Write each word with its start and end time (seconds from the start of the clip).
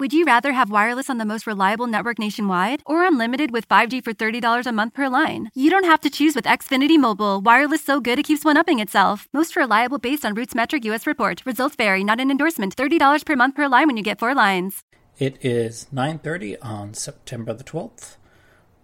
Would 0.00 0.12
you 0.12 0.24
rather 0.24 0.52
have 0.52 0.72
wireless 0.72 1.08
on 1.08 1.18
the 1.18 1.24
most 1.24 1.46
reliable 1.46 1.86
network 1.86 2.18
nationwide 2.18 2.82
or 2.84 3.06
unlimited 3.06 3.52
with 3.52 3.68
5G 3.68 4.02
for 4.02 4.12
$30 4.12 4.66
a 4.66 4.72
month 4.72 4.92
per 4.92 5.08
line? 5.08 5.50
You 5.54 5.70
don't 5.70 5.84
have 5.84 6.00
to 6.00 6.10
choose 6.10 6.34
with 6.34 6.46
Xfinity 6.46 6.98
Mobile. 6.98 7.40
Wireless 7.40 7.84
so 7.84 8.00
good 8.00 8.18
it 8.18 8.24
keeps 8.24 8.44
one 8.44 8.56
upping 8.56 8.80
itself. 8.80 9.28
Most 9.32 9.54
reliable 9.54 9.98
based 9.98 10.24
on 10.24 10.34
RootMetrics 10.34 10.84
US 10.86 11.06
report. 11.06 11.46
Results 11.46 11.76
vary, 11.76 12.02
not 12.02 12.18
an 12.18 12.32
endorsement. 12.32 12.74
$30 12.74 13.24
per 13.24 13.36
month 13.36 13.54
per 13.54 13.68
line 13.68 13.86
when 13.86 13.96
you 13.96 14.02
get 14.02 14.18
four 14.18 14.34
lines. 14.34 14.82
It 15.16 15.38
is 15.44 15.86
9:30 15.92 16.56
on 16.60 16.94
September 16.94 17.54
the 17.54 17.62
12th. 17.62 18.16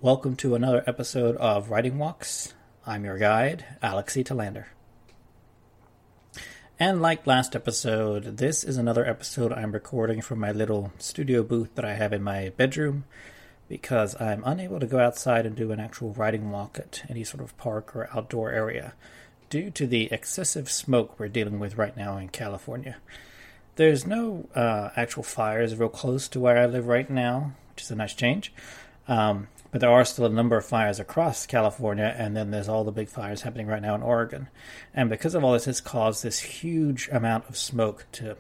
Welcome 0.01 0.37
to 0.37 0.55
another 0.55 0.85
episode 0.87 1.35
of 1.39 1.71
Writing 1.71 1.99
Walks. 1.99 2.55
I'm 2.87 3.05
your 3.05 3.19
guide, 3.19 3.65
Alex 3.83 4.17
E. 4.17 4.23
Talander. 4.23 4.67
And 6.83 7.03
like 7.03 7.27
last 7.27 7.55
episode, 7.55 8.39
this 8.39 8.65
is 8.65 8.79
another 8.79 9.05
episode 9.05 9.53
I'm 9.53 9.73
recording 9.73 10.23
from 10.23 10.39
my 10.39 10.51
little 10.51 10.95
studio 10.96 11.43
booth 11.43 11.75
that 11.75 11.85
I 11.85 11.93
have 11.93 12.14
in 12.14 12.23
my 12.23 12.53
bedroom 12.57 13.04
because 13.68 14.18
I'm 14.18 14.43
unable 14.46 14.81
to 14.81 14.87
go 14.87 14.99
outside 14.99 15.45
and 15.45 15.54
do 15.54 15.73
an 15.73 15.79
actual 15.79 16.14
writing 16.14 16.51
walk 16.51 16.79
at 16.79 17.03
any 17.11 17.23
sort 17.23 17.43
of 17.43 17.54
park 17.59 17.95
or 17.95 18.09
outdoor 18.14 18.51
area 18.51 18.95
due 19.51 19.71
to 19.73 19.87
the 19.87 20.11
excessive 20.11 20.71
smoke 20.71 21.21
we're 21.21 21.29
dealing 21.29 21.59
with 21.59 21.77
right 21.77 21.95
now 21.95 22.17
in 22.17 22.29
California. 22.29 22.96
There's 23.76 24.07
no 24.07 24.49
uh, 24.54 24.89
actual 24.96 25.23
fires 25.23 25.76
real 25.76 25.90
close 25.90 26.29
to 26.29 26.40
where 26.40 26.57
I 26.57 26.65
live 26.65 26.87
right 26.87 27.11
now, 27.11 27.53
which 27.75 27.82
is 27.82 27.90
a 27.90 27.95
nice 27.95 28.15
change. 28.15 28.54
Um, 29.07 29.49
but 29.71 29.81
there 29.81 29.91
are 29.91 30.05
still 30.05 30.27
a 30.27 30.31
number 30.31 30.57
of 30.57 30.65
fires 30.65 30.99
across 30.99 31.47
California, 31.47 32.15
and 32.19 32.37
then 32.37 32.51
there's 32.51 32.69
all 32.69 32.84
the 32.84 32.91
big 32.91 33.09
fires 33.09 33.42
happening 33.42 33.69
right 33.69 33.83
now 33.83 33.95
in 33.95 34.03
Oregon. 34.03 34.48
And 34.93 35.09
because 35.09 35.34
of 35.34 35.45
all 35.45 35.53
this, 35.53 35.69
it's 35.69 35.81
caused 35.81 36.23
this 36.23 36.41
huge 36.41 37.09
amount 37.12 37.48
of 37.48 37.56
smoke 37.56 38.06
to 38.12 38.37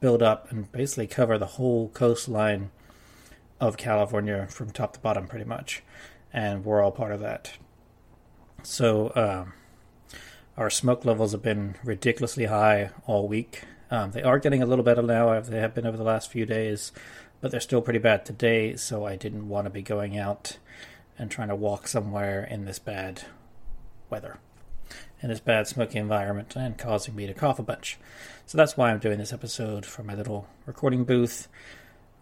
build 0.00 0.22
up 0.22 0.50
and 0.50 0.70
basically 0.72 1.06
cover 1.06 1.38
the 1.38 1.46
whole 1.46 1.88
coastline 1.90 2.70
of 3.60 3.76
California 3.76 4.48
from 4.50 4.70
top 4.70 4.94
to 4.94 5.00
bottom, 5.00 5.28
pretty 5.28 5.44
much. 5.44 5.82
And 6.32 6.64
we're 6.64 6.82
all 6.82 6.90
part 6.90 7.12
of 7.12 7.20
that. 7.20 7.52
So, 8.64 9.12
um, 9.14 9.52
our 10.56 10.68
smoke 10.68 11.04
levels 11.04 11.32
have 11.32 11.42
been 11.42 11.76
ridiculously 11.84 12.46
high 12.46 12.90
all 13.06 13.28
week. 13.28 13.62
Um, 13.90 14.10
they 14.12 14.22
are 14.22 14.38
getting 14.38 14.62
a 14.62 14.66
little 14.66 14.84
better 14.84 15.02
now, 15.02 15.38
they 15.40 15.60
have 15.60 15.74
been 15.74 15.86
over 15.86 15.96
the 15.96 16.02
last 16.02 16.30
few 16.30 16.46
days 16.46 16.92
but 17.42 17.50
they're 17.50 17.60
still 17.60 17.82
pretty 17.82 17.98
bad 17.98 18.24
today, 18.24 18.76
so 18.76 19.04
I 19.04 19.16
didn't 19.16 19.48
want 19.48 19.66
to 19.66 19.70
be 19.70 19.82
going 19.82 20.16
out 20.16 20.58
and 21.18 21.28
trying 21.28 21.48
to 21.48 21.56
walk 21.56 21.88
somewhere 21.88 22.44
in 22.44 22.64
this 22.64 22.78
bad 22.78 23.24
weather, 24.08 24.38
in 25.20 25.28
this 25.28 25.40
bad 25.40 25.66
smoky 25.66 25.98
environment, 25.98 26.54
and 26.54 26.78
causing 26.78 27.16
me 27.16 27.26
to 27.26 27.34
cough 27.34 27.58
a 27.58 27.62
bunch. 27.64 27.98
So 28.46 28.56
that's 28.56 28.76
why 28.76 28.90
I'm 28.90 29.00
doing 29.00 29.18
this 29.18 29.32
episode 29.32 29.84
from 29.84 30.06
my 30.06 30.14
little 30.14 30.46
recording 30.66 31.02
booth. 31.02 31.48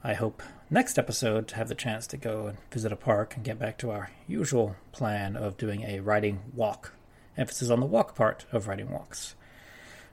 I 0.03 0.15
hope 0.15 0.43
next 0.71 0.99
episode 0.99 1.47
to 1.49 1.57
have 1.57 1.69
the 1.69 1.75
chance 1.75 2.07
to 2.09 2.17
go 2.17 2.47
and 2.47 2.59
visit 2.73 2.91
a 2.91 2.97
park 2.97 3.37
and 3.37 3.45
get 3.45 3.59
back 3.59 3.77
to 3.79 3.91
our 3.91 4.11
usual 4.27 4.77
plan 4.91 5.37
of 5.37 5.59
doing 5.59 5.83
a 5.83 6.01
writing 6.01 6.41
walk. 6.55 6.95
Emphasis 7.37 7.69
on 7.69 7.81
the 7.81 7.87
walk 7.87 8.15
part 8.15 8.47
of 8.53 8.67
writing 8.67 8.91
walks. 8.91 9.35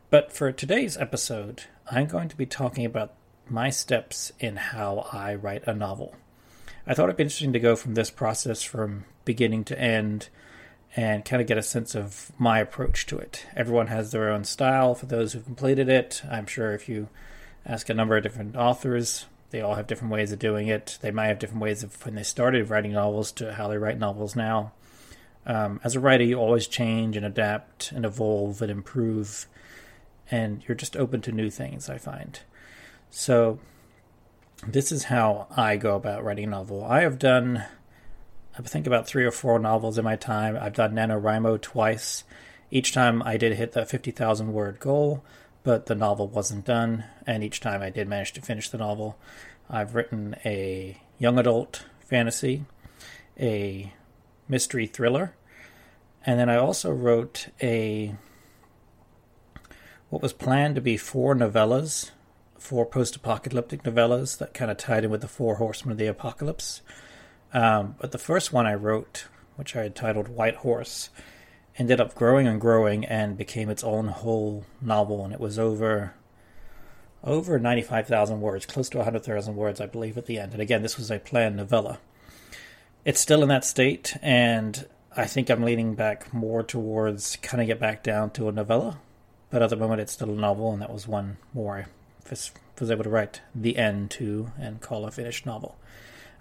But 0.10 0.34
for 0.34 0.52
today's 0.52 0.98
episode, 0.98 1.64
I'm 1.90 2.08
going 2.08 2.28
to 2.28 2.36
be 2.36 2.46
talking 2.46 2.86
about 2.86 3.14
my 3.50 3.70
steps 3.70 4.32
in 4.40 4.56
how 4.56 5.08
I 5.12 5.36
write 5.36 5.64
a 5.68 5.74
novel. 5.74 6.16
I 6.86 6.94
thought 6.94 7.06
it'd 7.06 7.18
be 7.18 7.24
interesting 7.24 7.54
to 7.54 7.60
go 7.60 7.76
from 7.76 7.96
this 7.96 8.10
process 8.10 8.64
from 8.64 9.06
beginning 9.26 9.66
to 9.66 9.80
end 9.80 10.30
and 10.96 11.26
kind 11.26 11.42
of 11.42 11.48
get 11.48 11.58
a 11.58 11.64
sense 11.64 11.96
of 11.96 12.32
my 12.38 12.60
approach 12.60 13.06
to 13.08 13.18
it. 13.18 13.46
Everyone 13.56 13.88
has 13.88 14.12
their 14.12 14.30
own 14.30 14.46
style 14.46 14.96
for 14.96 15.06
those 15.06 15.34
who've 15.34 15.44
completed 15.44 15.90
it. 15.90 16.22
I'm 16.30 16.46
sure 16.46 16.74
if 16.74 16.88
you 16.88 17.10
ask 17.66 17.90
a 17.90 17.94
number 17.94 18.16
of 18.16 18.24
different 18.24 18.56
authors, 18.56 19.26
they 19.50 19.62
all 19.62 19.76
have 19.76 19.88
different 19.88 20.14
ways 20.14 20.32
of 20.32 20.40
doing 20.40 20.68
it. 20.68 20.98
They 21.02 21.12
might 21.12 21.28
have 21.28 21.40
different 21.40 21.62
ways 21.62 21.84
of 21.84 22.06
when 22.06 22.16
they 22.16 22.24
started 22.24 22.70
writing 22.70 22.94
novels 22.94 23.32
to 23.34 23.54
how 23.54 23.68
they 23.68 23.78
write 23.78 24.00
novels 24.00 24.36
now. 24.36 24.72
Um, 25.46 25.80
as 25.84 25.96
a 25.96 26.00
writer, 26.00 26.24
you 26.24 26.38
always 26.38 26.68
change 26.68 27.16
and 27.16 27.26
adapt 27.26 27.92
and 27.92 28.06
evolve 28.06 28.62
and 28.62 28.70
improve, 28.70 29.48
and 30.30 30.62
you're 30.68 30.76
just 30.76 30.98
open 30.98 31.22
to 31.22 31.32
new 31.32 31.50
things, 31.50 31.90
I 31.90 31.98
find. 31.98 32.40
So, 33.10 33.60
this 34.66 34.92
is 34.92 35.06
how 35.06 35.48
I 35.56 35.78
go 35.78 35.96
about 35.96 36.24
writing 36.24 36.46
a 36.46 36.50
novel. 36.50 36.84
I 36.84 37.02
have 37.02 37.20
done, 37.20 37.64
I 38.58 38.62
think, 38.62 38.88
about 38.88 39.08
three 39.08 39.26
or 39.26 39.32
four 39.32 39.60
novels 39.60 39.98
in 39.98 40.06
my 40.06 40.16
time. 40.16 40.58
I've 40.60 40.74
done 40.74 40.94
NaNoWriMo 40.94 41.62
twice. 41.62 42.24
Each 42.72 42.92
time 42.92 43.22
I 43.24 43.38
did 43.38 43.54
hit 43.54 43.72
the 43.72 43.86
50,000 43.86 44.52
word 44.52 44.80
goal, 44.80 45.24
but 45.64 45.86
the 45.86 45.96
novel 45.96 46.28
wasn't 46.28 46.66
done, 46.66 47.06
and 47.26 47.44
each 47.44 47.60
time 47.60 47.82
I 47.82 47.90
did 47.90 48.08
manage 48.08 48.34
to 48.34 48.42
finish 48.42 48.70
the 48.70 48.78
novel. 48.78 49.18
I've 49.70 49.96
written 49.96 50.36
a 50.44 51.02
young 51.18 51.38
adult 51.38 51.86
fantasy, 52.00 52.66
a 53.40 53.94
mystery 54.48 54.88
thriller, 54.88 55.36
and 56.26 56.40
then 56.40 56.50
I 56.50 56.58
also 56.58 56.92
wrote 56.92 57.48
a 57.62 58.16
what 60.10 60.22
was 60.22 60.34
planned 60.34 60.76
to 60.76 60.82
be 60.82 60.96
four 60.96 61.36
novellas 61.36 62.12
four 62.60 62.86
post-apocalyptic 62.86 63.84
novellas 63.84 64.38
that 64.38 64.54
kind 64.54 64.72
of 64.72 64.78
tied 64.78 65.04
in 65.04 65.12
with 65.12 65.22
the 65.22 65.28
Four 65.28 65.56
Horsemen 65.56 65.94
of 65.94 65.98
the 65.98 66.08
Apocalypse. 66.08 66.82
Um, 67.54 67.96
but 68.00 68.12
the 68.12 68.18
first 68.18 68.52
one 68.52 68.66
I 68.66 68.74
wrote, 68.74 69.28
which 69.56 69.76
I 69.76 69.84
had 69.84 69.96
titled 69.96 70.28
White 70.28 70.58
Horse, 70.58 71.10
ended 71.78 72.02
up 72.02 72.16
growing 72.16 72.48
and 72.48 72.60
growing 72.60 73.06
and 73.06 73.38
became 73.38 73.70
its 73.70 73.84
own 73.84 74.08
whole 74.08 74.66
novel, 74.82 75.24
and 75.24 75.34
it 75.34 75.40
was 75.40 75.60
over 75.60 76.14
over 77.24 77.60
95,000 77.60 78.40
words, 78.42 78.66
close 78.66 78.90
to 78.90 78.98
100,000 78.98 79.56
words, 79.56 79.82
I 79.82 79.86
believe, 79.86 80.18
at 80.18 80.28
the 80.28 80.40
end. 80.40 80.54
And 80.54 80.62
again, 80.62 80.82
this 80.82 80.98
was 80.98 81.12
a 81.12 81.20
planned 81.20 81.58
novella. 81.58 82.00
It's 83.04 83.20
still 83.20 83.42
in 83.42 83.50
that 83.50 83.66
state, 83.66 84.16
and 84.22 84.86
I 85.16 85.26
think 85.26 85.50
I'm 85.50 85.64
leaning 85.64 85.96
back 85.96 86.34
more 86.34 86.64
towards 86.64 87.36
kind 87.38 87.60
of 87.60 87.68
get 87.68 87.80
back 87.80 88.04
down 88.04 88.30
to 88.32 88.48
a 88.48 88.52
novella. 88.52 89.00
But 89.50 89.62
at 89.62 89.70
the 89.70 89.76
moment, 89.76 90.02
it's 90.02 90.14
still 90.14 90.30
a 90.30 90.36
novel, 90.36 90.72
and 90.72 90.82
that 90.82 90.94
was 90.94 91.08
one 91.08 91.38
more 91.54 91.88
was, 92.30 92.92
able 92.92 93.04
to 93.04 93.10
write 93.10 93.42
the 93.56 93.78
end 93.78 94.12
to 94.12 94.52
and 94.60 94.82
call 94.82 95.06
a 95.06 95.12
finished 95.12 95.46
novel. 95.46 95.78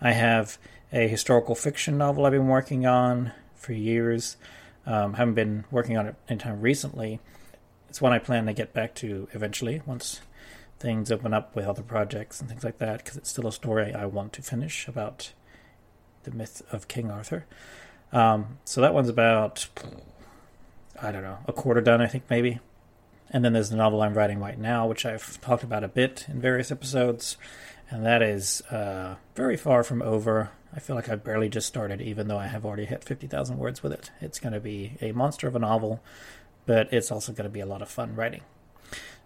I 0.01 0.13
have 0.13 0.59
a 0.93 1.09
historical 1.09 1.55
fiction 1.55 1.97
novel 1.99 2.27
I've 2.27 2.33
been 2.33 2.49
working 2.49 2.87
on 2.87 3.33
for 3.55 3.73
years. 3.73 4.37
Um, 4.85 5.15
haven't 5.15 5.35
been 5.35 5.65
working 5.71 5.97
on 5.97 6.07
it 6.07 6.15
anytime 6.29 6.61
recently. 6.61 7.21
It's 7.89 8.01
one 8.01 8.13
I 8.13 8.19
plan 8.19 8.47
to 8.47 8.53
get 8.53 8.73
back 8.73 8.95
to 8.97 9.29
eventually 9.33 9.83
once 9.87 10.21
things 10.79 11.11
open 11.11 11.33
up 11.33 11.57
with 11.57 11.67
other 11.67 11.83
projects 11.83 12.41
and 12.41 12.49
things 12.49 12.63
like 12.63 12.79
that, 12.79 12.99
because 12.99 13.17
it's 13.17 13.31
still 13.31 13.47
a 13.47 13.53
story 13.53 13.95
I 13.95 14.05
want 14.07 14.33
to 14.35 14.43
finish 14.43 14.87
about 14.87 15.33
the 16.25 16.31
myth 16.31 16.63
of 16.71 16.89
King 16.89 17.11
Arthur. 17.11 17.47
Um, 18.13 18.59
so 18.65 18.81
that 18.81 18.93
one's 18.93 19.09
about, 19.09 19.67
I 21.01 21.11
don't 21.11 21.23
know, 21.23 21.39
a 21.49 21.53
quarter 21.53 21.81
done, 21.81 22.01
I 22.01 22.07
think, 22.07 22.25
maybe. 22.29 22.61
And 23.31 23.45
then 23.45 23.53
there's 23.53 23.71
the 23.71 23.77
novel 23.77 24.03
I'm 24.03 24.15
writing 24.15 24.39
right 24.39 24.59
now, 24.59 24.87
which 24.87 25.05
I've 25.05 25.41
talked 25.41 25.65
about 25.65 25.85
a 25.85 25.89
bit 25.89 26.27
in 26.29 26.41
various 26.41 26.71
episodes, 26.71 27.37
and 27.91 28.05
that 28.07 28.23
is 28.23 28.61
uh, 28.71 29.17
very 29.35 29.57
far 29.57 29.83
from 29.83 30.01
over. 30.03 30.51
I 30.75 30.81
feel 30.81 30.95
like 30.95 31.09
I've 31.09 31.25
barely 31.25 31.49
just 31.49 31.67
started, 31.67 32.01
even 32.01 32.29
though 32.29 32.39
I 32.39 32.47
have 32.47 32.65
already 32.65 32.85
hit 32.85 33.03
50,000 33.03 33.59
words 33.59 33.83
with 33.83 33.93
it. 33.93 34.11
It's 34.21 34.39
going 34.39 34.53
to 34.53 34.61
be 34.61 34.97
a 35.01 35.13
monster 35.13 35.49
of 35.49 35.57
a 35.57 35.59
novel, 35.59 36.03
but 36.67 36.93
it's 36.93 37.11
also 37.11 37.33
going 37.33 37.49
to 37.49 37.53
be 37.53 37.61
a 37.61 37.67
lot 37.67 37.83
of 37.83 37.89
fun 37.89 38.15
writing. 38.15 38.43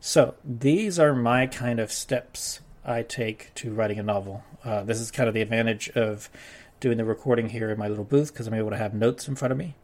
So, 0.00 0.34
these 0.44 0.98
are 0.98 1.14
my 1.14 1.46
kind 1.46 1.78
of 1.78 1.92
steps 1.92 2.60
I 2.84 3.02
take 3.02 3.54
to 3.56 3.74
writing 3.74 3.98
a 3.98 4.02
novel. 4.02 4.44
Uh, 4.64 4.82
this 4.82 4.98
is 4.98 5.10
kind 5.10 5.28
of 5.28 5.34
the 5.34 5.42
advantage 5.42 5.90
of 5.90 6.30
doing 6.78 6.96
the 6.96 7.04
recording 7.04 7.50
here 7.50 7.70
in 7.70 7.78
my 7.78 7.88
little 7.88 8.04
booth 8.04 8.32
because 8.32 8.46
I'm 8.46 8.54
able 8.54 8.70
to 8.70 8.78
have 8.78 8.94
notes 8.94 9.28
in 9.28 9.36
front 9.36 9.52
of 9.52 9.58
me 9.58 9.74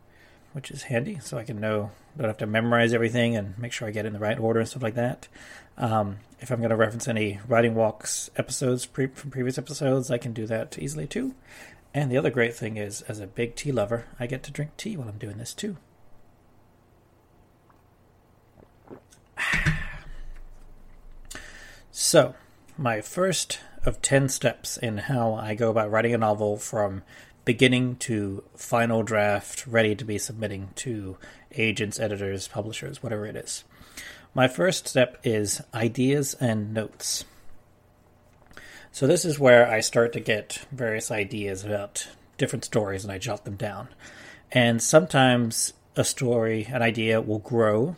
which 0.56 0.70
is 0.70 0.84
handy, 0.84 1.18
so 1.20 1.36
I 1.36 1.44
can 1.44 1.60
know 1.60 1.90
don't 2.16 2.28
have 2.28 2.38
to 2.38 2.46
memorize 2.46 2.94
everything 2.94 3.36
and 3.36 3.58
make 3.58 3.72
sure 3.72 3.86
I 3.86 3.90
get 3.90 4.06
in 4.06 4.14
the 4.14 4.18
right 4.18 4.38
order 4.38 4.60
and 4.60 4.66
stuff 4.66 4.82
like 4.82 4.94
that. 4.94 5.28
Um, 5.76 6.20
if 6.40 6.50
I'm 6.50 6.60
going 6.60 6.70
to 6.70 6.76
reference 6.76 7.06
any 7.06 7.40
writing 7.46 7.74
walks 7.74 8.30
episodes 8.36 8.86
pre- 8.86 9.08
from 9.08 9.30
previous 9.30 9.58
episodes, 9.58 10.10
I 10.10 10.16
can 10.16 10.32
do 10.32 10.46
that 10.46 10.78
easily 10.78 11.06
too. 11.06 11.34
And 11.92 12.10
the 12.10 12.16
other 12.16 12.30
great 12.30 12.56
thing 12.56 12.78
is, 12.78 13.02
as 13.02 13.20
a 13.20 13.26
big 13.26 13.54
tea 13.54 13.70
lover, 13.70 14.06
I 14.18 14.26
get 14.26 14.42
to 14.44 14.50
drink 14.50 14.78
tea 14.78 14.96
while 14.96 15.10
I'm 15.10 15.18
doing 15.18 15.36
this 15.36 15.52
too. 15.52 15.76
So, 21.90 22.34
my 22.76 23.00
first 23.00 23.60
of 23.84 24.02
10 24.02 24.28
steps 24.28 24.76
in 24.76 24.98
how 24.98 25.34
I 25.34 25.54
go 25.54 25.70
about 25.70 25.90
writing 25.90 26.12
a 26.14 26.18
novel 26.18 26.58
from 26.58 27.02
beginning 27.46 27.96
to 27.96 28.42
final 28.56 29.02
draft, 29.04 29.66
ready 29.66 29.94
to 29.94 30.04
be 30.04 30.18
submitting 30.18 30.68
to 30.74 31.16
agents, 31.56 31.98
editors, 31.98 32.48
publishers, 32.48 33.02
whatever 33.02 33.24
it 33.24 33.36
is. 33.36 33.64
My 34.34 34.48
first 34.48 34.86
step 34.86 35.18
is 35.24 35.62
ideas 35.72 36.34
and 36.34 36.74
notes. 36.74 37.24
So, 38.92 39.06
this 39.06 39.24
is 39.24 39.38
where 39.38 39.70
I 39.70 39.80
start 39.80 40.12
to 40.14 40.20
get 40.20 40.66
various 40.72 41.10
ideas 41.10 41.64
about 41.64 42.08
different 42.36 42.64
stories 42.64 43.04
and 43.04 43.12
I 43.12 43.18
jot 43.18 43.44
them 43.44 43.56
down. 43.56 43.88
And 44.50 44.82
sometimes 44.82 45.72
a 45.94 46.04
story, 46.04 46.66
an 46.70 46.82
idea 46.82 47.20
will 47.20 47.38
grow 47.38 47.96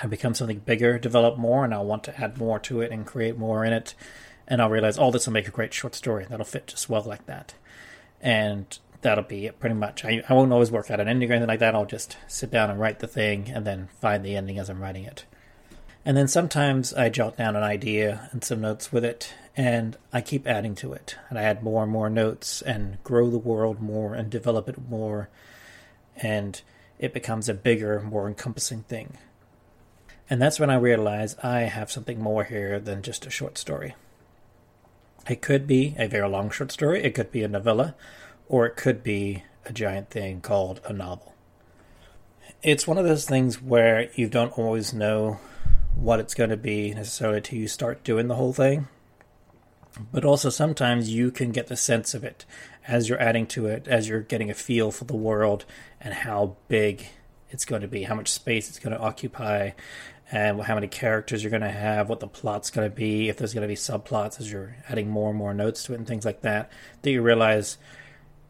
and 0.00 0.10
become 0.10 0.34
something 0.34 0.60
bigger, 0.60 0.98
develop 0.98 1.36
more, 1.36 1.64
and 1.64 1.74
I'll 1.74 1.84
want 1.84 2.04
to 2.04 2.20
add 2.20 2.38
more 2.38 2.58
to 2.60 2.80
it 2.80 2.92
and 2.92 3.04
create 3.04 3.36
more 3.36 3.64
in 3.64 3.72
it. 3.72 3.94
and 4.48 4.62
I'll 4.62 4.70
realize, 4.70 4.98
oh, 4.98 5.10
this 5.10 5.26
will 5.26 5.32
make 5.32 5.48
a 5.48 5.50
great 5.50 5.74
short 5.74 5.96
story. 5.96 6.24
That'll 6.28 6.44
fit 6.44 6.68
just 6.68 6.88
well 6.88 7.02
like 7.02 7.26
that. 7.26 7.54
And 8.20 8.78
that'll 9.02 9.24
be 9.24 9.46
it 9.46 9.60
pretty 9.60 9.74
much. 9.74 10.04
I, 10.04 10.22
I 10.28 10.34
won't 10.34 10.52
always 10.52 10.70
work 10.70 10.90
out 10.90 11.00
an 11.00 11.08
ending 11.08 11.30
or 11.30 11.34
anything 11.34 11.48
like 11.48 11.60
that. 11.60 11.74
I'll 11.74 11.86
just 11.86 12.16
sit 12.26 12.50
down 12.50 12.70
and 12.70 12.80
write 12.80 12.98
the 12.98 13.06
thing 13.06 13.50
and 13.50 13.66
then 13.66 13.88
find 14.00 14.24
the 14.24 14.36
ending 14.36 14.58
as 14.58 14.68
I'm 14.68 14.80
writing 14.80 15.04
it. 15.04 15.24
And 16.04 16.16
then 16.16 16.28
sometimes 16.28 16.94
I 16.94 17.08
jot 17.08 17.36
down 17.36 17.56
an 17.56 17.64
idea 17.64 18.28
and 18.30 18.44
some 18.44 18.60
notes 18.60 18.92
with 18.92 19.04
it, 19.04 19.34
and 19.56 19.96
I 20.12 20.20
keep 20.20 20.46
adding 20.46 20.76
to 20.76 20.92
it. 20.92 21.16
And 21.28 21.36
I 21.36 21.42
add 21.42 21.64
more 21.64 21.82
and 21.82 21.90
more 21.90 22.08
notes 22.08 22.62
and 22.62 23.02
grow 23.02 23.28
the 23.28 23.38
world 23.38 23.80
more 23.80 24.14
and 24.14 24.30
develop 24.30 24.68
it 24.68 24.88
more. 24.88 25.28
And 26.16 26.62
it 27.00 27.12
becomes 27.12 27.48
a 27.48 27.54
bigger, 27.54 28.00
more 28.00 28.28
encompassing 28.28 28.82
thing. 28.84 29.18
And 30.30 30.40
that's 30.40 30.60
when 30.60 30.70
I 30.70 30.76
realize 30.76 31.36
I 31.42 31.60
have 31.60 31.90
something 31.90 32.20
more 32.20 32.44
here 32.44 32.78
than 32.78 33.02
just 33.02 33.26
a 33.26 33.30
short 33.30 33.58
story. 33.58 33.94
It 35.28 35.42
could 35.42 35.66
be 35.66 35.94
a 35.98 36.06
very 36.06 36.28
long 36.28 36.50
short 36.50 36.70
story, 36.70 37.02
it 37.02 37.14
could 37.14 37.32
be 37.32 37.42
a 37.42 37.48
novella, 37.48 37.94
or 38.48 38.66
it 38.66 38.76
could 38.76 39.02
be 39.02 39.42
a 39.64 39.72
giant 39.72 40.10
thing 40.10 40.40
called 40.40 40.80
a 40.84 40.92
novel. 40.92 41.34
It's 42.62 42.86
one 42.86 42.98
of 42.98 43.04
those 43.04 43.26
things 43.26 43.60
where 43.60 44.10
you 44.14 44.28
don't 44.28 44.56
always 44.56 44.94
know 44.94 45.40
what 45.94 46.20
it's 46.20 46.34
going 46.34 46.50
to 46.50 46.56
be 46.56 46.94
necessarily 46.94 47.40
till 47.40 47.58
you 47.58 47.68
start 47.68 48.04
doing 48.04 48.28
the 48.28 48.36
whole 48.36 48.52
thing. 48.52 48.88
But 50.12 50.24
also 50.24 50.50
sometimes 50.50 51.08
you 51.08 51.30
can 51.30 51.52
get 51.52 51.68
the 51.68 51.76
sense 51.76 52.14
of 52.14 52.22
it 52.22 52.44
as 52.86 53.08
you're 53.08 53.20
adding 53.20 53.46
to 53.48 53.66
it, 53.66 53.88
as 53.88 54.08
you're 54.08 54.20
getting 54.20 54.50
a 54.50 54.54
feel 54.54 54.90
for 54.90 55.04
the 55.04 55.16
world 55.16 55.64
and 56.00 56.12
how 56.12 56.56
big 56.68 57.06
it's 57.50 57.64
going 57.64 57.82
to 57.82 57.88
be, 57.88 58.02
how 58.02 58.14
much 58.14 58.28
space 58.28 58.68
it's 58.68 58.78
going 58.78 58.94
to 58.94 59.02
occupy, 59.02 59.70
and 60.30 60.60
how 60.62 60.74
many 60.74 60.88
characters 60.88 61.42
you're 61.42 61.50
going 61.50 61.62
to 61.62 61.68
have, 61.68 62.08
what 62.08 62.20
the 62.20 62.26
plot's 62.26 62.70
going 62.70 62.88
to 62.88 62.94
be, 62.94 63.28
if 63.28 63.36
there's 63.36 63.54
going 63.54 63.62
to 63.62 63.68
be 63.68 63.76
subplots 63.76 64.40
as 64.40 64.50
you're 64.50 64.76
adding 64.88 65.08
more 65.08 65.30
and 65.30 65.38
more 65.38 65.54
notes 65.54 65.84
to 65.84 65.92
it 65.92 65.98
and 65.98 66.06
things 66.06 66.24
like 66.24 66.42
that, 66.42 66.70
that 67.02 67.10
you 67.10 67.22
realize 67.22 67.78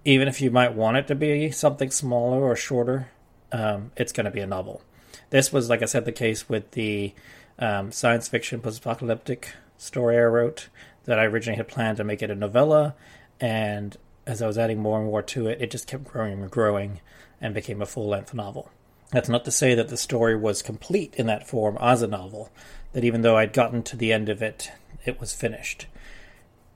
even 0.05 0.29
if 0.29 0.41
you 0.41 0.51
might 0.51 0.75
want 0.75 0.97
it 0.97 1.07
to 1.09 1.15
be 1.15 1.51
something 1.51 1.91
smaller 1.91 2.43
or 2.43 2.57
shorter, 2.57 3.09
um, 3.53 3.91
it's 3.97 4.13
going 4.13 4.25
to 4.25 4.31
be 4.31 4.41
a 4.41 4.47
novel. 4.47 4.83
This 5.31 5.53
was, 5.53 5.69
like 5.69 5.83
I 5.83 5.87
said, 5.87 6.05
the 6.05 6.13
case 6.13 6.49
with 6.49 6.71
the 6.71 7.13
um, 7.59 7.93
science 7.93 8.29
fiction 8.29 8.61
post 8.61 8.79
apocalyptic 8.79 9.53
story 9.77 10.17
I 10.17 10.23
wrote 10.23 10.69
that 11.05 11.19
I 11.19 11.25
originally 11.25 11.57
had 11.57 11.69
planned 11.69 11.99
to 11.99 12.05
make 12.05 12.23
it 12.23 12.31
a 12.31 12.35
novella, 12.35 12.95
and 13.41 13.97
as 14.27 14.43
I 14.43 14.47
was 14.47 14.59
adding 14.59 14.81
more 14.81 14.99
and 14.99 15.07
more 15.07 15.23
to 15.23 15.47
it, 15.47 15.61
it 15.61 15.71
just 15.71 15.87
kept 15.87 16.05
growing 16.05 16.41
and 16.41 16.51
growing 16.51 17.01
and 17.41 17.55
became 17.55 17.83
a 17.83 17.87
full 17.87 18.09
length 18.09 18.35
novel. 18.35 18.71
That's 19.13 19.29
not 19.29 19.45
to 19.45 19.51
say 19.51 19.75
that 19.75 19.89
the 19.89 19.97
story 19.97 20.37
was 20.37 20.63
complete 20.63 21.15
in 21.15 21.27
that 21.27 21.47
form 21.47 21.79
as 21.81 22.03
a 22.03 22.09
novel, 22.09 22.51
that 22.93 23.05
even 23.05 23.23
though 23.23 23.37
I'd 23.37 23.53
gotten 23.53 23.83
to 23.85 23.97
the 23.97 24.13
end 24.13 24.29
of 24.29 24.43
it, 24.43 24.71
it 25.05 25.21
was 25.21 25.33
finished. 25.33 25.87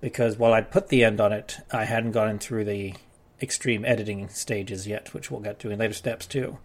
Because 0.01 0.39
while 0.39 0.53
I'd 0.53 0.71
put 0.71 0.89
the 0.89 1.03
end 1.05 1.21
on 1.21 1.33
it, 1.33 1.59
I 1.73 1.85
hadn't 1.85 2.13
gotten 2.13 2.39
through 2.39 2.65
the 2.65 2.95
extreme 3.43 3.85
editing 3.85 4.29
stages 4.29 4.87
yet, 4.87 5.13
which 5.13 5.31
we'll 5.31 5.41
get 5.41 5.59
to 5.61 5.71
in 5.71 5.79
later 5.79 5.95
steps 5.95 6.27
too, 6.27 6.59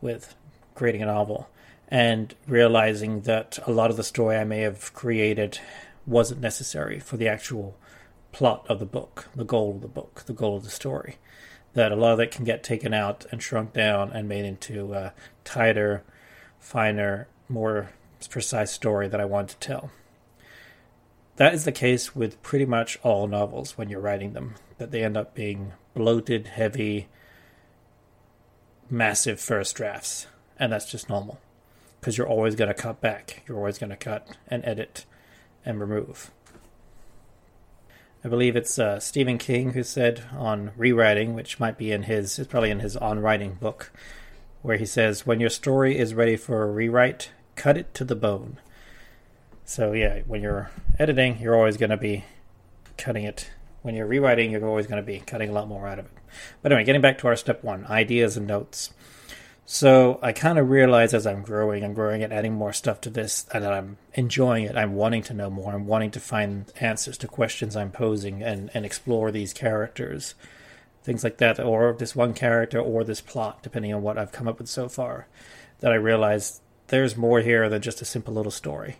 with 0.00 0.34
creating 0.74 1.02
a 1.02 1.06
novel. 1.06 1.48
And 1.88 2.34
realizing 2.48 3.22
that 3.22 3.58
a 3.66 3.70
lot 3.70 3.90
of 3.90 3.98
the 3.98 4.02
story 4.02 4.36
I 4.36 4.44
may 4.44 4.60
have 4.60 4.94
created 4.94 5.58
wasn't 6.06 6.40
necessary 6.40 6.98
for 6.98 7.18
the 7.18 7.28
actual 7.28 7.76
plot 8.32 8.64
of 8.66 8.78
the 8.78 8.86
book, 8.86 9.28
the 9.36 9.44
goal 9.44 9.72
of 9.72 9.82
the 9.82 9.88
book, 9.88 10.22
the 10.26 10.32
goal 10.32 10.56
of 10.56 10.64
the 10.64 10.70
story 10.70 11.18
that 11.74 11.92
a 11.92 11.96
lot 11.96 12.12
of 12.12 12.20
it 12.20 12.30
can 12.30 12.44
get 12.44 12.62
taken 12.62 12.92
out 12.92 13.24
and 13.30 13.42
shrunk 13.42 13.72
down 13.72 14.10
and 14.12 14.28
made 14.28 14.44
into 14.44 14.92
a 14.92 15.12
tighter, 15.44 16.02
finer, 16.58 17.28
more 17.48 17.90
precise 18.30 18.70
story 18.70 19.08
that 19.08 19.20
I 19.20 19.24
want 19.24 19.48
to 19.50 19.56
tell. 19.58 19.90
That 21.36 21.54
is 21.54 21.64
the 21.64 21.72
case 21.72 22.14
with 22.14 22.42
pretty 22.42 22.66
much 22.66 22.98
all 23.02 23.26
novels 23.26 23.78
when 23.78 23.88
you're 23.88 24.00
writing 24.00 24.32
them, 24.32 24.54
that 24.78 24.90
they 24.90 25.02
end 25.02 25.16
up 25.16 25.34
being 25.34 25.72
bloated, 25.94 26.48
heavy, 26.48 27.08
massive 28.90 29.40
first 29.40 29.74
drafts. 29.74 30.26
And 30.58 30.72
that's 30.72 30.90
just 30.90 31.08
normal. 31.08 31.40
Because 31.98 32.18
you're 32.18 32.28
always 32.28 32.54
going 32.54 32.68
to 32.68 32.74
cut 32.74 33.00
back, 33.00 33.42
you're 33.46 33.56
always 33.56 33.78
going 33.78 33.90
to 33.90 33.96
cut 33.96 34.28
and 34.48 34.64
edit 34.64 35.06
and 35.64 35.80
remove. 35.80 36.30
I 38.24 38.28
believe 38.28 38.54
it's 38.54 38.78
uh, 38.78 39.00
Stephen 39.00 39.36
King 39.36 39.72
who 39.72 39.82
said 39.82 40.22
on 40.36 40.70
rewriting, 40.76 41.34
which 41.34 41.58
might 41.58 41.76
be 41.76 41.90
in 41.90 42.04
his, 42.04 42.38
it's 42.38 42.48
probably 42.48 42.70
in 42.70 42.78
his 42.78 42.96
on 42.96 43.18
writing 43.18 43.54
book, 43.54 43.90
where 44.62 44.76
he 44.76 44.86
says, 44.86 45.26
"When 45.26 45.40
your 45.40 45.50
story 45.50 45.98
is 45.98 46.14
ready 46.14 46.36
for 46.36 46.62
a 46.62 46.70
rewrite, 46.70 47.32
cut 47.56 47.76
it 47.76 47.92
to 47.94 48.04
the 48.04 48.14
bone." 48.14 48.58
So 49.64 49.92
yeah, 49.92 50.20
when 50.26 50.40
you're 50.40 50.70
editing, 51.00 51.38
you're 51.40 51.56
always 51.56 51.76
going 51.76 51.90
to 51.90 51.96
be 51.96 52.24
cutting 52.96 53.24
it. 53.24 53.50
When 53.82 53.96
you're 53.96 54.06
rewriting, 54.06 54.52
you're 54.52 54.68
always 54.68 54.86
going 54.86 55.02
to 55.02 55.06
be 55.06 55.18
cutting 55.18 55.50
a 55.50 55.52
lot 55.52 55.66
more 55.66 55.88
out 55.88 55.98
of 55.98 56.04
it. 56.04 56.12
But 56.62 56.70
anyway, 56.70 56.84
getting 56.84 57.02
back 57.02 57.18
to 57.18 57.26
our 57.26 57.34
step 57.34 57.64
one: 57.64 57.86
ideas 57.86 58.36
and 58.36 58.46
notes. 58.46 58.92
So 59.64 60.18
I 60.22 60.32
kind 60.32 60.58
of 60.58 60.70
realize 60.70 61.14
as 61.14 61.26
I'm 61.26 61.42
growing 61.42 61.84
and 61.84 61.94
growing 61.94 62.22
and 62.22 62.32
adding 62.32 62.52
more 62.52 62.72
stuff 62.72 63.00
to 63.02 63.10
this, 63.10 63.46
and 63.54 63.64
that 63.64 63.72
I'm 63.72 63.96
enjoying 64.14 64.64
it. 64.64 64.76
I'm 64.76 64.94
wanting 64.94 65.22
to 65.24 65.34
know 65.34 65.50
more. 65.50 65.72
I'm 65.72 65.86
wanting 65.86 66.10
to 66.12 66.20
find 66.20 66.70
answers 66.80 67.16
to 67.18 67.28
questions 67.28 67.76
I'm 67.76 67.90
posing 67.90 68.42
and, 68.42 68.70
and 68.74 68.84
explore 68.84 69.30
these 69.30 69.52
characters, 69.52 70.34
things 71.04 71.24
like 71.24 71.38
that, 71.38 71.60
or 71.60 71.94
this 71.98 72.16
one 72.16 72.34
character 72.34 72.80
or 72.80 73.04
this 73.04 73.20
plot, 73.20 73.62
depending 73.62 73.94
on 73.94 74.02
what 74.02 74.18
I've 74.18 74.32
come 74.32 74.48
up 74.48 74.58
with 74.58 74.68
so 74.68 74.88
far. 74.88 75.26
That 75.80 75.92
I 75.92 75.96
realize 75.96 76.60
there's 76.88 77.16
more 77.16 77.40
here 77.40 77.68
than 77.68 77.82
just 77.82 78.02
a 78.02 78.04
simple 78.04 78.34
little 78.34 78.52
story. 78.52 78.96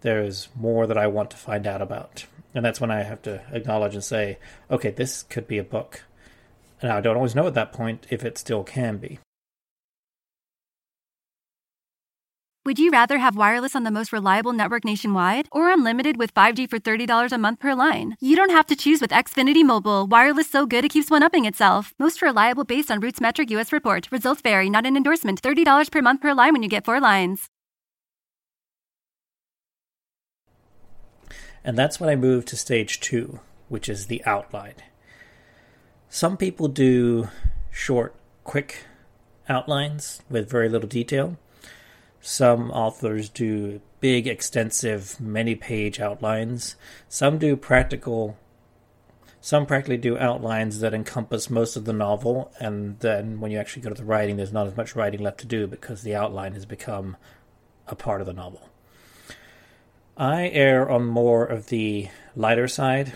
There's 0.00 0.48
more 0.56 0.86
that 0.86 0.98
I 0.98 1.06
want 1.06 1.30
to 1.30 1.36
find 1.36 1.66
out 1.66 1.80
about. 1.80 2.26
And 2.54 2.64
that's 2.64 2.80
when 2.80 2.90
I 2.90 3.02
have 3.02 3.22
to 3.22 3.42
acknowledge 3.52 3.94
and 3.94 4.02
say, 4.02 4.38
okay, 4.70 4.90
this 4.90 5.22
could 5.22 5.46
be 5.46 5.58
a 5.58 5.64
book. 5.64 6.02
Now, 6.82 6.96
I 6.96 7.00
don't 7.00 7.16
always 7.16 7.34
know 7.34 7.46
at 7.46 7.54
that 7.54 7.72
point 7.72 8.06
if 8.10 8.24
it 8.24 8.36
still 8.36 8.64
can 8.64 8.96
be. 8.96 9.20
Would 12.64 12.78
you 12.78 12.92
rather 12.92 13.18
have 13.18 13.34
wireless 13.34 13.74
on 13.74 13.82
the 13.82 13.90
most 13.90 14.12
reliable 14.12 14.52
network 14.52 14.84
nationwide 14.84 15.48
or 15.50 15.72
unlimited 15.72 16.16
with 16.16 16.32
5G 16.32 16.70
for 16.70 16.78
$30 16.78 17.32
a 17.32 17.38
month 17.38 17.58
per 17.58 17.74
line? 17.74 18.16
You 18.20 18.36
don't 18.36 18.50
have 18.52 18.66
to 18.66 18.76
choose 18.76 19.00
with 19.00 19.10
Xfinity 19.10 19.64
Mobile. 19.64 20.06
Wireless 20.06 20.48
so 20.48 20.64
good 20.64 20.84
it 20.84 20.90
keeps 20.90 21.10
one 21.10 21.24
upping 21.24 21.44
itself. 21.44 21.92
Most 21.98 22.22
reliable 22.22 22.62
based 22.62 22.88
on 22.88 23.00
RootMetrics 23.00 23.50
US 23.50 23.72
report. 23.72 24.06
Results 24.12 24.42
vary, 24.42 24.70
not 24.70 24.86
an 24.86 24.96
endorsement. 24.96 25.42
$30 25.42 25.90
per 25.90 26.02
month 26.02 26.20
per 26.20 26.34
line 26.34 26.52
when 26.52 26.62
you 26.62 26.68
get 26.68 26.84
four 26.84 27.00
lines. 27.00 27.48
And 31.64 31.76
that's 31.76 31.98
when 31.98 32.10
I 32.10 32.14
move 32.14 32.44
to 32.44 32.56
stage 32.56 33.00
two, 33.00 33.40
which 33.68 33.88
is 33.88 34.06
the 34.06 34.22
outline. 34.24 34.74
Some 36.08 36.36
people 36.36 36.68
do 36.68 37.28
short, 37.72 38.14
quick 38.44 38.84
outlines 39.48 40.22
with 40.30 40.48
very 40.48 40.68
little 40.68 40.88
detail. 40.88 41.38
Some 42.24 42.70
authors 42.70 43.28
do 43.28 43.80
big, 43.98 44.28
extensive, 44.28 45.20
many 45.20 45.56
page 45.56 45.98
outlines. 45.98 46.76
Some 47.08 47.36
do 47.36 47.56
practical, 47.56 48.38
some 49.40 49.66
practically 49.66 49.96
do 49.96 50.16
outlines 50.16 50.78
that 50.80 50.94
encompass 50.94 51.50
most 51.50 51.74
of 51.74 51.84
the 51.84 51.92
novel, 51.92 52.52
and 52.60 52.96
then 53.00 53.40
when 53.40 53.50
you 53.50 53.58
actually 53.58 53.82
go 53.82 53.88
to 53.88 53.96
the 53.96 54.04
writing, 54.04 54.36
there's 54.36 54.52
not 54.52 54.68
as 54.68 54.76
much 54.76 54.94
writing 54.94 55.20
left 55.20 55.40
to 55.40 55.46
do 55.46 55.66
because 55.66 56.02
the 56.02 56.14
outline 56.14 56.52
has 56.52 56.64
become 56.64 57.16
a 57.88 57.96
part 57.96 58.20
of 58.20 58.28
the 58.28 58.32
novel. 58.32 58.68
I 60.16 60.46
err 60.50 60.88
on 60.88 61.06
more 61.06 61.44
of 61.44 61.66
the 61.66 62.08
lighter 62.36 62.68
side. 62.68 63.14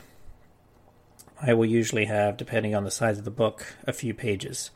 I 1.40 1.54
will 1.54 1.66
usually 1.66 2.06
have, 2.06 2.36
depending 2.36 2.74
on 2.74 2.82
the 2.82 2.90
size 2.90 3.18
of 3.18 3.24
the 3.24 3.30
book, 3.30 3.76
a 3.86 3.92
few 3.92 4.14
pages. 4.14 4.72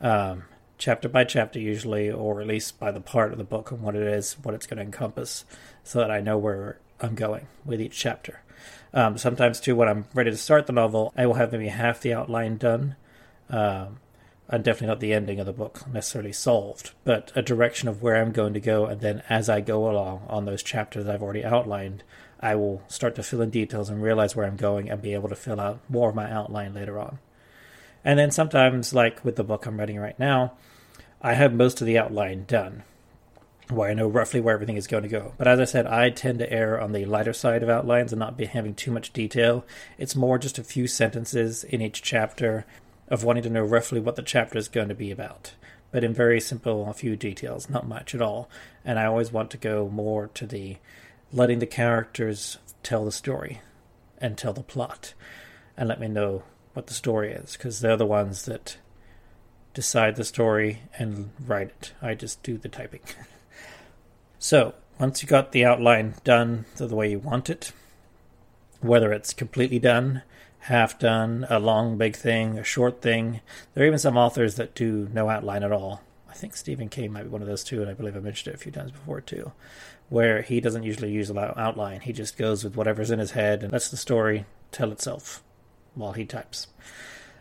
Um, 0.00 0.44
chapter 0.78 1.08
by 1.08 1.24
chapter 1.24 1.58
usually, 1.58 2.10
or 2.10 2.40
at 2.40 2.46
least 2.46 2.78
by 2.78 2.90
the 2.90 3.00
part 3.00 3.32
of 3.32 3.38
the 3.38 3.44
book 3.44 3.70
and 3.70 3.80
what 3.80 3.94
it 3.94 4.02
is, 4.02 4.34
what 4.42 4.54
it's 4.54 4.66
going 4.66 4.78
to 4.78 4.84
encompass, 4.84 5.44
so 5.82 5.98
that 5.98 6.10
I 6.10 6.20
know 6.20 6.38
where 6.38 6.78
I'm 7.00 7.14
going 7.14 7.46
with 7.64 7.80
each 7.80 7.98
chapter. 7.98 8.42
Um, 8.92 9.18
sometimes 9.18 9.60
too, 9.60 9.74
when 9.74 9.88
I'm 9.88 10.06
ready 10.14 10.30
to 10.30 10.36
start 10.36 10.66
the 10.66 10.72
novel, 10.72 11.12
I 11.16 11.26
will 11.26 11.34
have 11.34 11.52
maybe 11.52 11.68
half 11.68 12.00
the 12.00 12.14
outline 12.14 12.56
done, 12.56 12.96
um, 13.50 13.98
and 14.48 14.62
definitely 14.62 14.88
not 14.88 15.00
the 15.00 15.12
ending 15.12 15.40
of 15.40 15.46
the 15.46 15.52
book 15.52 15.86
necessarily 15.92 16.32
solved, 16.32 16.92
but 17.02 17.32
a 17.34 17.42
direction 17.42 17.88
of 17.88 18.02
where 18.02 18.16
I'm 18.16 18.32
going 18.32 18.54
to 18.54 18.60
go, 18.60 18.86
and 18.86 19.00
then 19.00 19.22
as 19.28 19.48
I 19.48 19.60
go 19.60 19.90
along 19.90 20.26
on 20.28 20.44
those 20.44 20.62
chapters 20.62 21.08
I've 21.08 21.22
already 21.22 21.44
outlined, 21.44 22.04
I 22.40 22.54
will 22.56 22.82
start 22.88 23.14
to 23.16 23.22
fill 23.22 23.40
in 23.40 23.50
details 23.50 23.88
and 23.88 24.02
realize 24.02 24.36
where 24.36 24.46
I'm 24.46 24.56
going 24.56 24.90
and 24.90 25.00
be 25.00 25.14
able 25.14 25.30
to 25.30 25.34
fill 25.34 25.60
out 25.60 25.80
more 25.88 26.10
of 26.10 26.14
my 26.14 26.30
outline 26.30 26.74
later 26.74 26.98
on. 26.98 27.18
And 28.04 28.18
then 28.18 28.30
sometimes, 28.30 28.92
like 28.92 29.24
with 29.24 29.36
the 29.36 29.44
book 29.44 29.66
I'm 29.66 29.78
writing 29.78 29.98
right 29.98 30.18
now, 30.18 30.52
I 31.22 31.34
have 31.34 31.54
most 31.54 31.80
of 31.80 31.86
the 31.86 31.98
outline 31.98 32.44
done, 32.44 32.82
where 33.70 33.90
I 33.90 33.94
know 33.94 34.08
roughly 34.08 34.40
where 34.40 34.54
everything 34.54 34.76
is 34.76 34.86
going 34.86 35.04
to 35.04 35.08
go. 35.08 35.32
But 35.38 35.48
as 35.48 35.58
I 35.58 35.64
said, 35.64 35.86
I 35.86 36.10
tend 36.10 36.38
to 36.40 36.52
err 36.52 36.78
on 36.78 36.92
the 36.92 37.06
lighter 37.06 37.32
side 37.32 37.62
of 37.62 37.70
outlines 37.70 38.12
and 38.12 38.20
not 38.20 38.36
be 38.36 38.44
having 38.44 38.74
too 38.74 38.90
much 38.90 39.12
detail. 39.12 39.64
It's 39.96 40.14
more 40.14 40.38
just 40.38 40.58
a 40.58 40.64
few 40.64 40.86
sentences 40.86 41.64
in 41.64 41.80
each 41.80 42.02
chapter 42.02 42.66
of 43.08 43.24
wanting 43.24 43.42
to 43.44 43.50
know 43.50 43.62
roughly 43.62 44.00
what 44.00 44.16
the 44.16 44.22
chapter 44.22 44.58
is 44.58 44.68
going 44.68 44.88
to 44.88 44.94
be 44.94 45.10
about. 45.10 45.54
But 45.90 46.04
in 46.04 46.12
very 46.12 46.40
simple, 46.40 46.88
a 46.88 46.92
few 46.92 47.16
details, 47.16 47.70
not 47.70 47.88
much 47.88 48.14
at 48.14 48.20
all. 48.20 48.50
And 48.84 48.98
I 48.98 49.06
always 49.06 49.32
want 49.32 49.50
to 49.52 49.56
go 49.56 49.88
more 49.88 50.28
to 50.34 50.46
the 50.46 50.76
letting 51.32 51.58
the 51.58 51.66
characters 51.66 52.58
tell 52.82 53.04
the 53.04 53.12
story, 53.12 53.60
and 54.18 54.38
tell 54.38 54.52
the 54.52 54.62
plot 54.62 55.14
and 55.76 55.88
let 55.88 56.00
me 56.00 56.06
know 56.08 56.44
what 56.74 56.88
the 56.88 56.94
story 56.94 57.32
is 57.32 57.56
because 57.56 57.80
they're 57.80 57.96
the 57.96 58.04
ones 58.04 58.44
that 58.44 58.76
decide 59.72 60.16
the 60.16 60.24
story 60.24 60.82
and 60.98 61.30
write 61.44 61.68
it. 61.68 61.92
I 62.02 62.14
just 62.14 62.42
do 62.42 62.58
the 62.58 62.68
typing. 62.68 63.00
so, 64.38 64.74
once 64.98 65.22
you 65.22 65.28
got 65.28 65.52
the 65.52 65.64
outline 65.64 66.14
done 66.22 66.66
the 66.76 66.94
way 66.94 67.10
you 67.10 67.18
want 67.18 67.48
it, 67.48 67.72
whether 68.80 69.12
it's 69.12 69.32
completely 69.32 69.78
done, 69.78 70.22
half 70.60 70.98
done, 70.98 71.46
a 71.48 71.58
long 71.58 71.96
big 71.96 72.14
thing, 72.14 72.58
a 72.58 72.64
short 72.64 73.02
thing, 73.02 73.40
there 73.72 73.84
are 73.84 73.86
even 73.86 73.98
some 73.98 74.16
authors 74.16 74.56
that 74.56 74.74
do 74.74 75.08
no 75.12 75.28
outline 75.28 75.62
at 75.62 75.72
all. 75.72 76.02
I 76.28 76.34
think 76.34 76.56
Stephen 76.56 76.88
King 76.88 77.12
might 77.12 77.24
be 77.24 77.28
one 77.28 77.42
of 77.42 77.48
those 77.48 77.64
too, 77.64 77.80
and 77.80 77.90
I 77.90 77.94
believe 77.94 78.16
I 78.16 78.20
mentioned 78.20 78.52
it 78.52 78.56
a 78.56 78.62
few 78.62 78.72
times 78.72 78.90
before 78.90 79.20
too, 79.20 79.52
where 80.08 80.42
he 80.42 80.60
doesn't 80.60 80.82
usually 80.82 81.12
use 81.12 81.30
an 81.30 81.38
outline. 81.38 82.00
He 82.00 82.12
just 82.12 82.36
goes 82.36 82.64
with 82.64 82.76
whatever's 82.76 83.10
in 83.10 83.20
his 83.20 83.32
head 83.32 83.62
and 83.62 83.72
lets 83.72 83.88
the 83.88 83.96
story 83.96 84.44
tell 84.72 84.90
itself 84.90 85.42
while 85.94 86.12
he 86.12 86.24
types. 86.24 86.66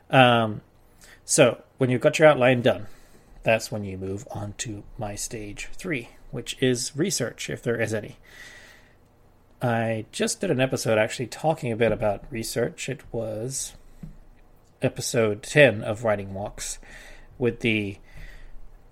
Um, 0.10 0.62
so 1.26 1.64
when 1.78 1.90
you've 1.90 2.02
got 2.02 2.20
your 2.20 2.28
outline 2.28 2.62
done, 2.62 2.88
that's 3.44 3.72
when 3.72 3.84
you 3.84 3.98
move 3.98 4.28
on 4.32 4.54
to 4.60 4.84
my 4.98 5.16
stage 5.16 5.70
three, 5.74 6.10
which 6.32 6.58
is 6.62 6.96
research, 6.96 7.50
if 7.50 7.62
there 7.62 7.80
is 7.80 7.94
any. 7.94 8.18
I 9.62 10.06
just 10.12 10.42
did 10.42 10.52
an 10.52 10.60
episode 10.60 10.98
actually 10.98 11.28
talking 11.28 11.72
a 11.72 11.78
bit 11.78 11.92
about 11.92 12.26
research. 12.30 12.90
It 12.90 13.02
was 13.12 13.74
episode 14.82 15.42
10 15.44 15.84
of 15.84 16.04
Writing 16.04 16.34
Walks 16.34 16.80
with 17.38 17.62
the 17.62 17.98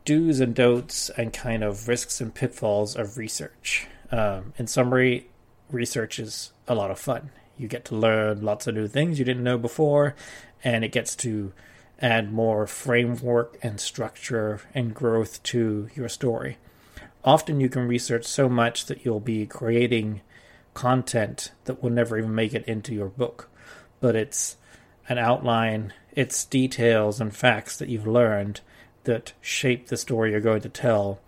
do's 0.06 0.40
and 0.40 0.56
don'ts 0.56 1.10
and 1.12 1.34
kind 1.34 1.64
of 1.64 1.88
risks 1.88 2.22
and 2.22 2.34
pitfalls 2.34 2.96
of 2.96 3.18
research. 3.18 3.88
Um, 4.12 4.54
in 4.58 4.68
summary, 4.68 5.30
research 5.70 6.20
is 6.20 6.52
a 6.68 6.76
lot 6.76 6.92
of 6.92 7.00
fun. 7.00 7.32
You 7.62 7.68
get 7.68 7.86
to 7.86 7.96
learn 7.96 8.42
lots 8.42 8.66
of 8.66 8.74
new 8.74 8.88
things 8.88 9.20
you 9.20 9.26
didn't 9.26 9.44
know 9.44 9.60
before, 9.60 10.16
and 10.64 10.84
it 10.84 10.92
gets 10.92 11.16
to 11.18 11.54
add 12.00 12.34
more 12.34 12.66
framework 12.66 13.60
and 13.62 13.80
structure 13.80 14.62
and 14.74 14.96
growth 14.96 15.44
to 15.44 15.88
your 15.94 16.10
story. 16.10 16.58
Often 17.24 17.60
you 17.60 17.70
can 17.70 17.88
research 17.88 18.26
so 18.26 18.50
much 18.50 18.88
that 18.88 19.06
you'll 19.06 19.20
be 19.20 19.46
creating 19.46 20.22
content 20.74 21.52
that 21.66 21.84
will 21.84 21.92
never 21.92 22.18
even 22.18 22.34
make 22.34 22.56
it 22.56 22.66
into 22.66 22.96
your 22.96 23.10
book, 23.10 23.48
but 24.00 24.16
it's 24.16 24.58
an 25.08 25.20
outline, 25.20 25.94
it's 26.14 26.44
details 26.46 27.22
and 27.22 27.36
facts 27.36 27.78
that 27.78 27.90
you've 27.90 28.08
learned 28.08 28.62
that 29.04 29.34
shape 29.40 29.88
the 29.88 29.98
story 29.98 30.32
you're 30.32 30.40
going 30.40 30.62
to 30.62 30.70
tell. 30.70 31.20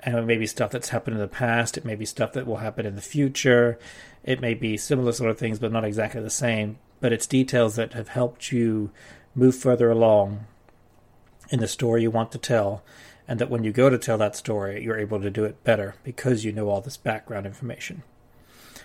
And 0.00 0.16
it 0.16 0.22
may 0.22 0.38
be 0.38 0.46
stuff 0.46 0.70
that's 0.70 0.90
happened 0.90 1.16
in 1.16 1.20
the 1.20 1.28
past, 1.28 1.76
it 1.76 1.84
may 1.84 1.96
be 1.96 2.06
stuff 2.06 2.32
that 2.32 2.46
will 2.46 2.58
happen 2.58 2.86
in 2.86 2.94
the 2.94 3.02
future, 3.02 3.78
it 4.26 4.40
may 4.40 4.52
be 4.52 4.76
similar 4.76 5.12
sort 5.12 5.30
of 5.30 5.38
things, 5.38 5.58
but 5.58 5.72
not 5.72 5.84
exactly 5.84 6.20
the 6.20 6.28
same. 6.28 6.78
But 7.00 7.12
it's 7.12 7.26
details 7.26 7.76
that 7.76 7.94
have 7.94 8.08
helped 8.08 8.52
you 8.52 8.90
move 9.34 9.54
further 9.54 9.90
along 9.90 10.46
in 11.50 11.60
the 11.60 11.68
story 11.68 12.02
you 12.02 12.10
want 12.10 12.32
to 12.32 12.38
tell, 12.38 12.82
and 13.28 13.38
that 13.38 13.48
when 13.48 13.64
you 13.64 13.72
go 13.72 13.88
to 13.88 13.98
tell 13.98 14.18
that 14.18 14.36
story, 14.36 14.82
you're 14.82 14.98
able 14.98 15.20
to 15.20 15.30
do 15.30 15.44
it 15.44 15.62
better 15.62 15.94
because 16.02 16.44
you 16.44 16.52
know 16.52 16.68
all 16.68 16.80
this 16.80 16.96
background 16.96 17.46
information. 17.46 18.02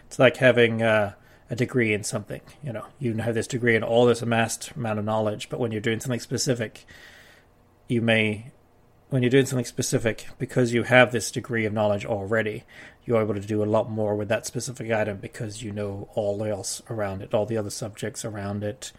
It's 0.05 0.19
like 0.19 0.37
having 0.37 0.81
uh, 0.83 1.13
a 1.49 1.55
degree 1.55 1.93
in 1.93 2.03
something. 2.03 2.41
You 2.63 2.73
know, 2.73 2.85
you 2.99 3.13
have 3.17 3.33
this 3.33 3.47
degree 3.47 3.75
and 3.75 3.83
all 3.83 4.05
this 4.05 4.21
amassed 4.21 4.71
amount 4.71 4.99
of 4.99 5.05
knowledge, 5.05 5.49
but 5.49 5.59
when 5.59 5.71
you're 5.71 5.81
doing 5.81 5.99
something 5.99 6.19
specific, 6.19 6.85
you 7.87 8.01
may, 8.01 8.51
when 9.11 9.21
you're 9.21 9.29
doing 9.29 9.45
something 9.45 9.65
specific, 9.65 10.27
because 10.39 10.73
you 10.73 10.83
have 10.83 11.11
this 11.11 11.31
degree 11.31 11.65
of 11.65 11.73
knowledge 11.73 12.05
already, 12.05 12.63
you're 13.03 13.21
able 13.21 13.33
to 13.33 13.41
do 13.41 13.61
a 13.61 13.65
lot 13.65 13.91
more 13.91 14.15
with 14.15 14.29
that 14.29 14.45
specific 14.45 14.89
item 14.89 15.17
because 15.17 15.61
you 15.61 15.69
know 15.69 16.07
all 16.15 16.41
else 16.45 16.81
around 16.89 17.21
it, 17.21 17.33
all 17.33 17.45
the 17.45 17.57
other 17.57 17.69
subjects 17.69 18.23
around 18.23 18.63
it, 18.63 18.93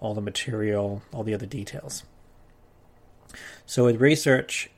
all 0.00 0.14
the 0.14 0.20
material, 0.20 1.00
all 1.12 1.22
the 1.22 1.32
other 1.32 1.46
details. 1.46 2.02
So, 3.64 3.84
with 3.84 4.00
research, 4.00 4.68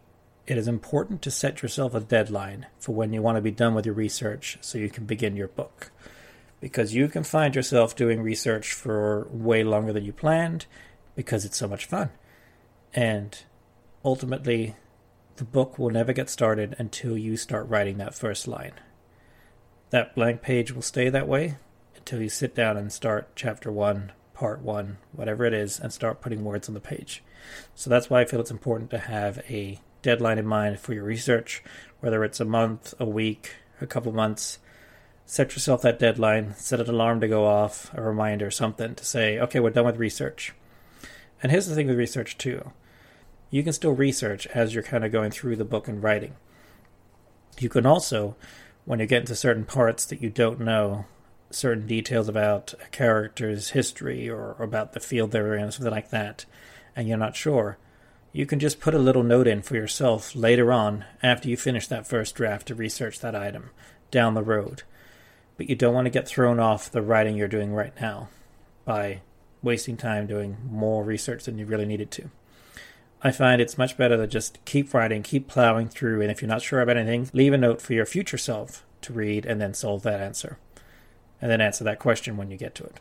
it 0.46 0.58
is 0.58 0.68
important 0.68 1.22
to 1.22 1.30
set 1.30 1.62
yourself 1.62 1.94
a 1.94 2.00
deadline 2.00 2.66
for 2.78 2.94
when 2.94 3.14
you 3.14 3.22
want 3.22 3.36
to 3.36 3.42
be 3.42 3.50
done 3.50 3.74
with 3.74 3.86
your 3.86 3.94
research 3.94 4.58
so 4.60 4.76
you 4.76 4.90
can 4.90 5.06
begin 5.06 5.34
your 5.34 5.48
book. 5.48 5.92
Because 6.60 6.94
you 6.94 7.08
can 7.08 7.24
find 7.24 7.56
yourself 7.56 7.96
doing 7.96 8.20
research 8.20 8.74
for 8.74 9.28
way 9.30 9.64
longer 9.64 9.94
than 9.94 10.04
you 10.04 10.12
planned 10.12 10.66
because 11.16 11.46
it's 11.46 11.56
so 11.56 11.68
much 11.68 11.86
fun. 11.86 12.10
And 12.92 13.38
ultimately, 14.04 14.76
the 15.36 15.44
book 15.44 15.78
will 15.78 15.90
never 15.90 16.12
get 16.12 16.30
started 16.30 16.76
until 16.78 17.16
you 17.16 17.36
start 17.36 17.68
writing 17.68 17.98
that 17.98 18.14
first 18.14 18.46
line. 18.46 18.74
That 19.90 20.14
blank 20.14 20.42
page 20.42 20.72
will 20.72 20.82
stay 20.82 21.08
that 21.08 21.28
way 21.28 21.56
until 21.96 22.20
you 22.20 22.28
sit 22.28 22.54
down 22.54 22.76
and 22.76 22.92
start 22.92 23.30
chapter 23.34 23.72
1, 23.72 24.12
part 24.34 24.60
1, 24.60 24.98
whatever 25.12 25.44
it 25.44 25.54
is, 25.54 25.80
and 25.80 25.92
start 25.92 26.20
putting 26.20 26.44
words 26.44 26.68
on 26.68 26.74
the 26.74 26.80
page. 26.80 27.22
So 27.74 27.90
that's 27.90 28.10
why 28.10 28.20
I 28.20 28.24
feel 28.24 28.40
it's 28.40 28.50
important 28.50 28.90
to 28.90 28.98
have 28.98 29.38
a 29.48 29.80
deadline 30.02 30.38
in 30.38 30.46
mind 30.46 30.78
for 30.78 30.92
your 30.92 31.04
research, 31.04 31.62
whether 32.00 32.22
it's 32.24 32.40
a 32.40 32.44
month, 32.44 32.94
a 33.00 33.04
week, 33.04 33.56
a 33.80 33.86
couple 33.86 34.12
months. 34.12 34.58
Set 35.26 35.54
yourself 35.54 35.82
that 35.82 35.98
deadline, 35.98 36.54
set 36.56 36.80
an 36.80 36.90
alarm 36.90 37.20
to 37.20 37.28
go 37.28 37.46
off, 37.46 37.90
a 37.94 38.02
reminder, 38.02 38.50
something 38.50 38.94
to 38.94 39.04
say, 39.04 39.38
okay, 39.38 39.58
we're 39.58 39.70
done 39.70 39.86
with 39.86 39.96
research. 39.96 40.52
And 41.42 41.50
here's 41.50 41.66
the 41.66 41.74
thing 41.74 41.86
with 41.86 41.96
research, 41.96 42.36
too 42.36 42.72
you 43.50 43.62
can 43.62 43.72
still 43.72 43.92
research 43.92 44.46
as 44.48 44.74
you're 44.74 44.82
kind 44.82 45.04
of 45.04 45.12
going 45.12 45.30
through 45.30 45.56
the 45.56 45.64
book 45.64 45.88
and 45.88 46.02
writing. 46.02 46.34
You 47.58 47.68
can 47.68 47.86
also, 47.86 48.36
when 48.84 49.00
you 49.00 49.06
get 49.06 49.20
into 49.20 49.36
certain 49.36 49.64
parts 49.64 50.04
that 50.06 50.20
you 50.20 50.30
don't 50.30 50.60
know, 50.60 51.06
certain 51.50 51.86
details 51.86 52.28
about 52.28 52.74
a 52.84 52.88
character's 52.88 53.70
history 53.70 54.28
or, 54.28 54.56
about 54.58 54.92
the 54.92 55.00
field 55.00 55.30
they're 55.30 55.54
in, 55.54 55.70
something 55.70 55.92
like 55.92 56.10
that, 56.10 56.44
and 56.96 57.08
you're 57.08 57.16
not 57.16 57.36
sure, 57.36 57.78
you 58.32 58.46
can 58.46 58.58
just 58.58 58.80
put 58.80 58.94
a 58.94 58.98
little 58.98 59.22
note 59.22 59.46
in 59.46 59.62
for 59.62 59.76
yourself 59.76 60.34
later 60.34 60.72
on 60.72 61.04
after 61.22 61.48
you 61.48 61.56
finish 61.56 61.86
that 61.86 62.06
first 62.06 62.34
draft 62.34 62.66
to 62.66 62.74
research 62.74 63.20
that 63.20 63.36
item 63.36 63.70
down 64.10 64.34
the 64.34 64.42
road. 64.42 64.82
But 65.56 65.68
you 65.68 65.76
don't 65.76 65.94
want 65.94 66.06
to 66.06 66.10
get 66.10 66.26
thrown 66.26 66.58
off 66.58 66.90
the 66.90 67.02
writing 67.02 67.36
you're 67.36 67.46
doing 67.46 67.72
right 67.72 67.92
now 68.00 68.28
by 68.84 69.20
wasting 69.62 69.96
time 69.96 70.26
doing 70.26 70.56
more 70.68 71.04
research 71.04 71.44
than 71.44 71.58
you 71.58 71.66
really 71.66 71.86
needed 71.86 72.10
to. 72.10 72.30
I 73.26 73.32
find 73.32 73.58
it's 73.58 73.78
much 73.78 73.96
better 73.96 74.18
to 74.18 74.26
just 74.26 74.62
keep 74.66 74.92
writing, 74.92 75.22
keep 75.22 75.48
plowing 75.48 75.88
through, 75.88 76.20
and 76.20 76.30
if 76.30 76.42
you're 76.42 76.48
not 76.48 76.60
sure 76.60 76.82
about 76.82 76.98
anything, 76.98 77.30
leave 77.32 77.54
a 77.54 77.58
note 77.58 77.80
for 77.80 77.94
your 77.94 78.04
future 78.04 78.36
self 78.36 78.84
to 79.00 79.14
read 79.14 79.46
and 79.46 79.58
then 79.58 79.72
solve 79.72 80.02
that 80.02 80.20
answer. 80.20 80.58
And 81.40 81.50
then 81.50 81.62
answer 81.62 81.84
that 81.84 81.98
question 81.98 82.36
when 82.36 82.50
you 82.50 82.58
get 82.58 82.74
to 82.74 82.84
it. 82.84 83.00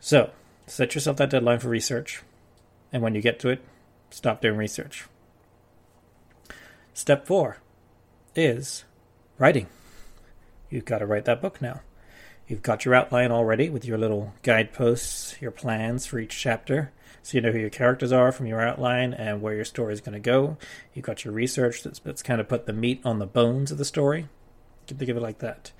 So, 0.00 0.30
set 0.66 0.94
yourself 0.94 1.18
that 1.18 1.28
deadline 1.28 1.58
for 1.58 1.68
research, 1.68 2.22
and 2.92 3.02
when 3.02 3.14
you 3.14 3.20
get 3.20 3.38
to 3.40 3.50
it, 3.50 3.62
stop 4.08 4.40
doing 4.40 4.56
research. 4.56 5.06
Step 6.94 7.26
four 7.26 7.58
is 8.34 8.84
writing. 9.36 9.66
You've 10.70 10.86
got 10.86 10.98
to 10.98 11.06
write 11.06 11.26
that 11.26 11.42
book 11.42 11.60
now. 11.60 11.82
You've 12.48 12.62
got 12.62 12.86
your 12.86 12.94
outline 12.94 13.30
already 13.30 13.68
with 13.68 13.84
your 13.84 13.98
little 13.98 14.32
guideposts, 14.42 15.40
your 15.42 15.50
plans 15.50 16.06
for 16.06 16.18
each 16.18 16.38
chapter 16.38 16.90
so 17.24 17.38
you 17.38 17.40
know 17.40 17.52
who 17.52 17.58
your 17.58 17.70
characters 17.70 18.12
are 18.12 18.30
from 18.32 18.44
your 18.44 18.60
outline 18.60 19.14
and 19.14 19.40
where 19.40 19.54
your 19.54 19.64
story 19.64 19.94
is 19.94 20.02
going 20.02 20.12
to 20.12 20.20
go. 20.20 20.58
You've 20.92 21.06
got 21.06 21.24
your 21.24 21.32
research 21.32 21.82
that's, 21.82 21.98
that's 21.98 22.22
kind 22.22 22.38
of 22.38 22.50
put 22.50 22.66
the 22.66 22.74
meat 22.74 23.00
on 23.02 23.18
the 23.18 23.24
bones 23.24 23.72
of 23.72 23.78
the 23.78 23.84
story. 23.86 24.28
Think 24.86 25.08
of 25.08 25.16
it 25.16 25.22
like 25.22 25.38
that. 25.38 25.72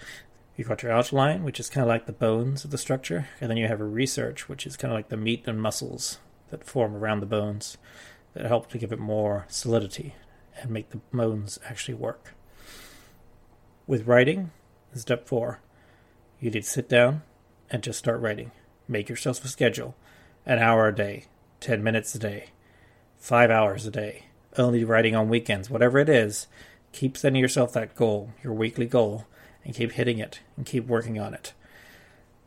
You've 0.56 0.68
got 0.68 0.82
your 0.82 0.92
outline, 0.92 1.44
which 1.44 1.60
is 1.60 1.68
kind 1.68 1.82
of 1.82 1.88
like 1.88 2.06
the 2.06 2.14
bones 2.14 2.64
of 2.64 2.70
the 2.70 2.78
structure, 2.78 3.28
and 3.42 3.50
then 3.50 3.58
you 3.58 3.68
have 3.68 3.82
a 3.82 3.84
research, 3.84 4.48
which 4.48 4.66
is 4.66 4.78
kind 4.78 4.90
of 4.90 4.96
like 4.96 5.10
the 5.10 5.18
meat 5.18 5.42
and 5.46 5.60
muscles 5.60 6.18
that 6.48 6.64
form 6.64 6.96
around 6.96 7.20
the 7.20 7.26
bones 7.26 7.76
that 8.32 8.46
help 8.46 8.70
to 8.70 8.78
give 8.78 8.90
it 8.90 8.98
more 8.98 9.44
solidity 9.48 10.14
and 10.58 10.70
make 10.70 10.90
the 10.90 11.00
bones 11.12 11.58
actually 11.68 11.92
work. 11.92 12.32
With 13.86 14.06
writing, 14.06 14.50
step 14.94 15.28
four, 15.28 15.60
you 16.40 16.50
need 16.50 16.62
to 16.62 16.70
sit 16.70 16.88
down 16.88 17.20
and 17.68 17.82
just 17.82 17.98
start 17.98 18.22
writing. 18.22 18.50
Make 18.88 19.10
yourself 19.10 19.44
a 19.44 19.48
schedule, 19.48 19.94
an 20.46 20.58
hour 20.58 20.88
a 20.88 20.94
day, 20.94 21.26
10 21.64 21.82
minutes 21.82 22.14
a 22.14 22.18
day, 22.18 22.50
five 23.16 23.50
hours 23.50 23.86
a 23.86 23.90
day, 23.90 24.26
only 24.58 24.84
writing 24.84 25.16
on 25.16 25.30
weekends, 25.30 25.70
whatever 25.70 25.98
it 25.98 26.10
is, 26.10 26.46
keep 26.92 27.16
setting 27.16 27.40
yourself 27.40 27.72
that 27.72 27.96
goal, 27.96 28.34
your 28.42 28.52
weekly 28.52 28.84
goal, 28.84 29.24
and 29.64 29.74
keep 29.74 29.92
hitting 29.92 30.18
it 30.18 30.40
and 30.58 30.66
keep 30.66 30.86
working 30.86 31.18
on 31.18 31.32
it 31.32 31.54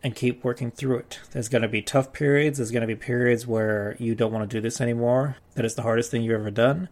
and 0.03 0.15
keep 0.15 0.43
working 0.43 0.69
through 0.69 0.99
it. 0.99 1.19
There's 1.31 1.49
going 1.49 1.63
to 1.63 1.67
be 1.67 1.81
tough 1.81 2.13
periods. 2.13 2.59
There's 2.59 2.69
going 2.69 2.81
to 2.81 2.87
be 2.87 2.95
periods 2.95 3.47
where 3.47 3.97
you 3.97 4.13
don't 4.13 4.31
want 4.31 4.47
to 4.47 4.55
do 4.55 4.61
this 4.61 4.79
anymore, 4.79 5.37
that 5.55 5.65
it's 5.65 5.73
the 5.73 5.81
hardest 5.81 6.11
thing 6.11 6.21
you've 6.21 6.39
ever 6.39 6.51
done. 6.51 6.87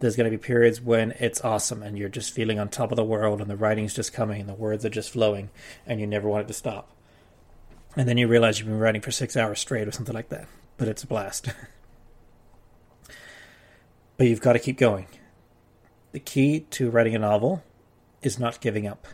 There's 0.00 0.16
going 0.16 0.30
to 0.30 0.36
be 0.36 0.42
periods 0.42 0.82
when 0.82 1.12
it's 1.12 1.40
awesome 1.40 1.82
and 1.82 1.96
you're 1.96 2.10
just 2.10 2.34
feeling 2.34 2.58
on 2.58 2.68
top 2.68 2.92
of 2.92 2.96
the 2.96 3.04
world 3.04 3.40
and 3.40 3.48
the 3.48 3.56
writing's 3.56 3.94
just 3.94 4.12
coming 4.12 4.38
and 4.38 4.50
the 4.50 4.54
words 4.54 4.84
are 4.84 4.90
just 4.90 5.10
flowing 5.10 5.48
and 5.86 5.98
you 5.98 6.06
never 6.06 6.28
want 6.28 6.44
it 6.44 6.48
to 6.48 6.52
stop. 6.52 6.90
And 7.96 8.06
then 8.06 8.18
you 8.18 8.28
realize 8.28 8.58
you've 8.58 8.68
been 8.68 8.78
writing 8.78 9.00
for 9.00 9.12
six 9.12 9.34
hours 9.34 9.60
straight 9.60 9.88
or 9.88 9.92
something 9.92 10.14
like 10.14 10.28
that 10.28 10.46
but 10.76 10.88
it's 10.88 11.02
a 11.02 11.06
blast. 11.06 11.48
but 14.16 14.26
you've 14.26 14.40
got 14.40 14.54
to 14.54 14.58
keep 14.58 14.78
going. 14.78 15.06
The 16.12 16.20
key 16.20 16.60
to 16.70 16.90
writing 16.90 17.14
a 17.14 17.18
novel 17.18 17.62
is 18.22 18.38
not 18.38 18.60
giving 18.60 18.86
up. 18.86 19.06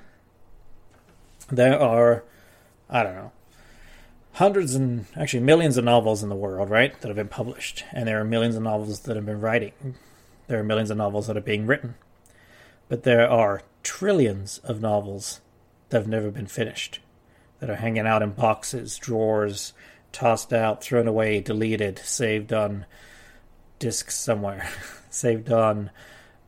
There 1.50 1.78
are, 1.78 2.24
I 2.88 3.02
don't 3.02 3.14
know, 3.14 3.32
hundreds 4.34 4.74
and 4.74 5.06
actually 5.16 5.42
millions 5.42 5.76
of 5.76 5.84
novels 5.84 6.22
in 6.22 6.28
the 6.28 6.36
world, 6.36 6.70
right, 6.70 6.98
that 7.00 7.08
have 7.08 7.16
been 7.16 7.28
published, 7.28 7.84
and 7.92 8.06
there 8.06 8.20
are 8.20 8.24
millions 8.24 8.56
of 8.56 8.62
novels 8.62 9.00
that 9.00 9.16
have 9.16 9.26
been 9.26 9.40
writing. 9.40 9.72
There 10.46 10.58
are 10.60 10.64
millions 10.64 10.90
of 10.90 10.96
novels 10.96 11.26
that 11.26 11.36
are 11.36 11.42
being 11.42 11.66
written, 11.66 11.94
but 12.88 13.02
there 13.02 13.28
are 13.28 13.62
trillions 13.82 14.58
of 14.58 14.80
novels 14.80 15.40
that 15.88 15.98
have 15.98 16.08
never 16.08 16.30
been 16.30 16.46
finished, 16.46 17.00
that 17.58 17.70
are 17.70 17.76
hanging 17.76 18.06
out 18.06 18.22
in 18.22 18.30
boxes, 18.30 18.96
drawers, 18.96 19.72
tossed 20.12 20.52
out, 20.52 20.82
thrown 20.82 21.06
away, 21.06 21.40
deleted, 21.40 21.98
saved 21.98 22.52
on 22.52 22.86
disks 23.78 24.16
somewhere, 24.16 24.68
saved 25.10 25.50
on 25.50 25.90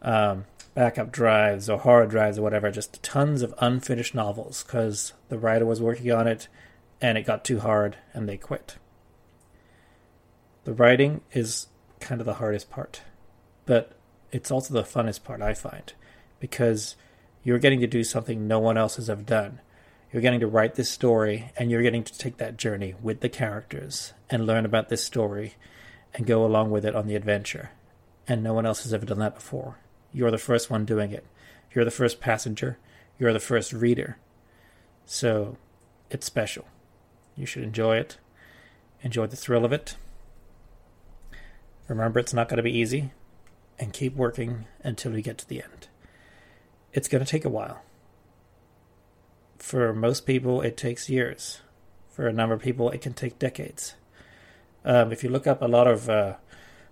um, 0.03 0.45
backup 0.75 1.13
drives 1.13 1.69
or 1.69 1.79
hard 1.79 2.11
drives 2.11 2.39
or 2.39 2.43
whatever. 2.43 2.71
Just 2.71 3.03
tons 3.03 3.43
of 3.43 3.55
unfinished 3.59 4.15
novels 4.15 4.63
because 4.63 5.13
the 5.29 5.39
writer 5.39 5.67
was 5.67 5.81
working 5.81 6.11
on 6.13 6.27
it 6.27 6.49
and 7.01 7.19
it 7.19 7.27
got 7.27 7.45
too 7.45 7.61
hard 7.61 7.97
and 8.13 8.29
they 8.29 8.37
quit. 8.37 8.77
The 10.65 10.73
writing 10.73 11.23
is 11.33 11.67
kind 11.99 12.21
of 12.21 12.27
the 12.27 12.35
hardest 12.35 12.71
part, 12.71 13.03
but 13.67 13.93
it's 14.31 14.51
also 14.51 14.73
the 14.73 14.85
funnest 14.85 15.25
part, 15.25 15.43
I 15.43 15.55
find, 15.55 15.93
because 16.39 16.95
you're 17.43 17.59
getting 17.59 17.81
to 17.81 17.87
do 17.89 18.05
something 18.05 18.47
no 18.47 18.61
one 18.61 18.79
else 18.79 18.97
has 18.97 19.11
ever 19.11 19.23
done. 19.23 19.61
You're 20.13 20.23
getting 20.23 20.41
to 20.41 20.47
write 20.47 20.75
this 20.75 20.91
story 20.91 21.51
and 21.57 21.71
you're 21.71 21.83
getting 21.83 22.05
to 22.05 22.19
take 22.19 22.37
that 22.37 22.59
journey 22.59 22.95
with 23.01 23.21
the 23.21 23.31
characters 23.31 24.13
and 24.29 24.47
learn 24.47 24.67
about 24.67 24.91
this 24.91 25.03
story 25.03 25.55
and 26.13 26.27
go 26.27 26.45
along 26.45 26.71
with 26.71 26.85
it 26.85 26.95
on 26.95 27.07
the 27.07 27.17
adventure. 27.17 27.71
And 28.29 28.43
no 28.43 28.53
one 28.53 28.67
else 28.67 28.83
has 28.83 28.93
ever 28.93 29.07
done 29.07 29.21
that 29.21 29.35
before. 29.35 29.79
You're 30.13 30.31
the 30.31 30.37
first 30.37 30.71
one 30.71 30.85
doing 30.85 31.13
it. 31.13 31.25
You're 31.75 31.87
the 31.87 31.91
first 31.91 32.21
passenger. 32.21 32.79
You're 33.19 33.33
the 33.33 33.41
first 33.41 33.73
reader. 33.73 34.19
So 35.07 35.57
it's 36.11 36.27
special. 36.27 36.67
You 37.35 37.47
should 37.47 37.63
enjoy 37.63 37.97
it. 37.97 38.19
Enjoy 39.01 39.27
the 39.27 39.37
thrill 39.37 39.65
of 39.65 39.73
it. 39.73 39.97
Remember, 41.89 42.21
it's 42.21 42.35
not 42.35 42.51
going 42.51 42.59
to 42.59 42.63
be 42.63 42.77
easy. 42.77 43.13
And 43.79 43.95
keep 43.95 44.15
working 44.15 44.67
until 44.85 45.13
we 45.13 45.23
get 45.23 45.39
to 45.39 45.49
the 45.49 45.63
end. 45.63 45.89
It's 46.93 47.09
going 47.09 47.25
to 47.25 47.31
take 47.31 47.47
a 47.47 47.49
while. 47.49 47.83
For 49.63 49.95
most 49.95 50.27
people, 50.27 50.61
it 50.61 50.77
takes 50.77 51.09
years. 51.09 51.61
For 52.11 52.27
a 52.27 52.33
number 52.33 52.53
of 52.53 52.61
people, 52.61 52.91
it 52.91 53.01
can 53.01 53.15
take 53.15 53.39
decades. 53.39 53.95
Um, 54.85 55.13
if 55.13 55.23
you 55.23 55.31
look 55.31 55.47
up 55.47 55.63
a 55.63 55.69
lot 55.69 55.87
of 55.87 56.11
uh, 56.11 56.35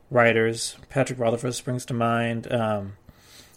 writers, 0.09 0.77
Patrick 0.89 1.19
Rothfuss 1.19 1.57
springs 1.57 1.85
to 1.87 1.95
mind. 1.95 2.51
Um, 2.51 2.93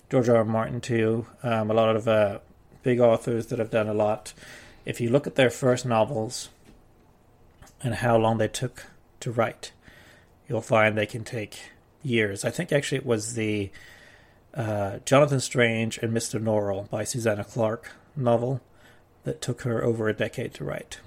George 0.10 0.30
R. 0.30 0.38
R. 0.38 0.44
Martin 0.44 0.82
too. 0.82 1.28
Um, 1.44 1.70
a 1.70 1.76
lot 1.76 1.96
of 1.96 2.08
uh, 2.08 2.40
big 2.82 3.00
authors 3.00 3.46
that 3.48 3.60
have 3.60 3.70
done 3.70 3.88
a 3.88 3.94
lot. 3.94 4.34
If 4.84 5.00
you 5.00 5.10
look 5.10 5.28
at 5.28 5.36
their 5.36 5.52
first 5.52 5.86
novels 5.86 6.50
and 7.84 7.94
how 7.94 8.18
long 8.18 8.40
they 8.40 8.48
took 8.48 8.88
to 9.20 9.32
write, 9.32 9.74
you'll 10.50 10.60
find 10.60 10.98
they 10.98 11.06
can 11.06 11.24
take 11.24 11.60
years. 12.02 12.44
I 12.44 12.50
think 12.50 12.72
actually 12.72 12.98
it 12.98 13.06
was 13.06 13.36
the 13.36 13.70
uh, 14.56 14.98
Jonathan 15.06 15.40
Strange 15.40 16.00
and 16.00 16.12
Mr. 16.12 16.42
Norrell 16.42 16.90
by 16.90 17.04
Susanna 17.04 17.44
Clarke 17.44 17.92
novel 18.16 18.60
that 19.24 19.42
took 19.42 19.62
her 19.62 19.84
over 19.84 20.08
a 20.08 20.14
decade 20.14 20.54
to 20.56 20.64
write. 20.64 21.00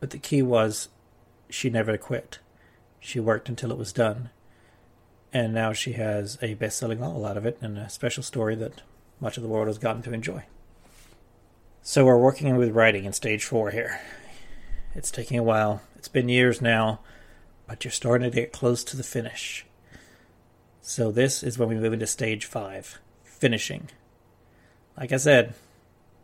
But 0.00 0.10
the 0.10 0.18
key 0.18 0.42
was 0.42 0.88
she 1.48 1.70
never 1.70 1.96
quit. 1.96 2.38
She 2.98 3.20
worked 3.20 3.48
until 3.48 3.70
it 3.70 3.78
was 3.78 3.92
done 3.92 4.30
and 5.32 5.54
now 5.54 5.72
she 5.72 5.92
has 5.92 6.38
a 6.42 6.54
best-selling 6.54 7.00
novel 7.00 7.24
out 7.24 7.36
of 7.36 7.46
it 7.46 7.58
and 7.60 7.78
a 7.78 7.88
special 7.88 8.22
story 8.22 8.54
that 8.56 8.82
much 9.20 9.36
of 9.36 9.42
the 9.42 9.48
world 9.48 9.68
has 9.68 9.78
gotten 9.78 10.02
to 10.02 10.12
enjoy. 10.12 10.44
So 11.82 12.04
we're 12.04 12.18
working 12.18 12.56
with 12.56 12.74
writing 12.74 13.04
in 13.04 13.12
stage 13.12 13.44
four 13.44 13.70
here. 13.70 14.00
It's 14.94 15.10
taking 15.10 15.38
a 15.38 15.42
while. 15.42 15.82
It's 15.96 16.08
been 16.08 16.28
years 16.28 16.60
now, 16.60 17.00
but 17.66 17.84
you're 17.84 17.92
starting 17.92 18.30
to 18.30 18.34
get 18.34 18.52
close 18.52 18.82
to 18.84 18.96
the 18.96 19.02
finish. 19.02 19.64
So 20.82 21.12
this 21.12 21.42
is 21.42 21.58
when 21.58 21.68
we 21.68 21.76
move 21.76 21.92
into 21.92 22.06
stage 22.06 22.44
five, 22.44 22.98
finishing. 23.22 23.88
Like 24.98 25.12
I 25.12 25.16
said, 25.16 25.54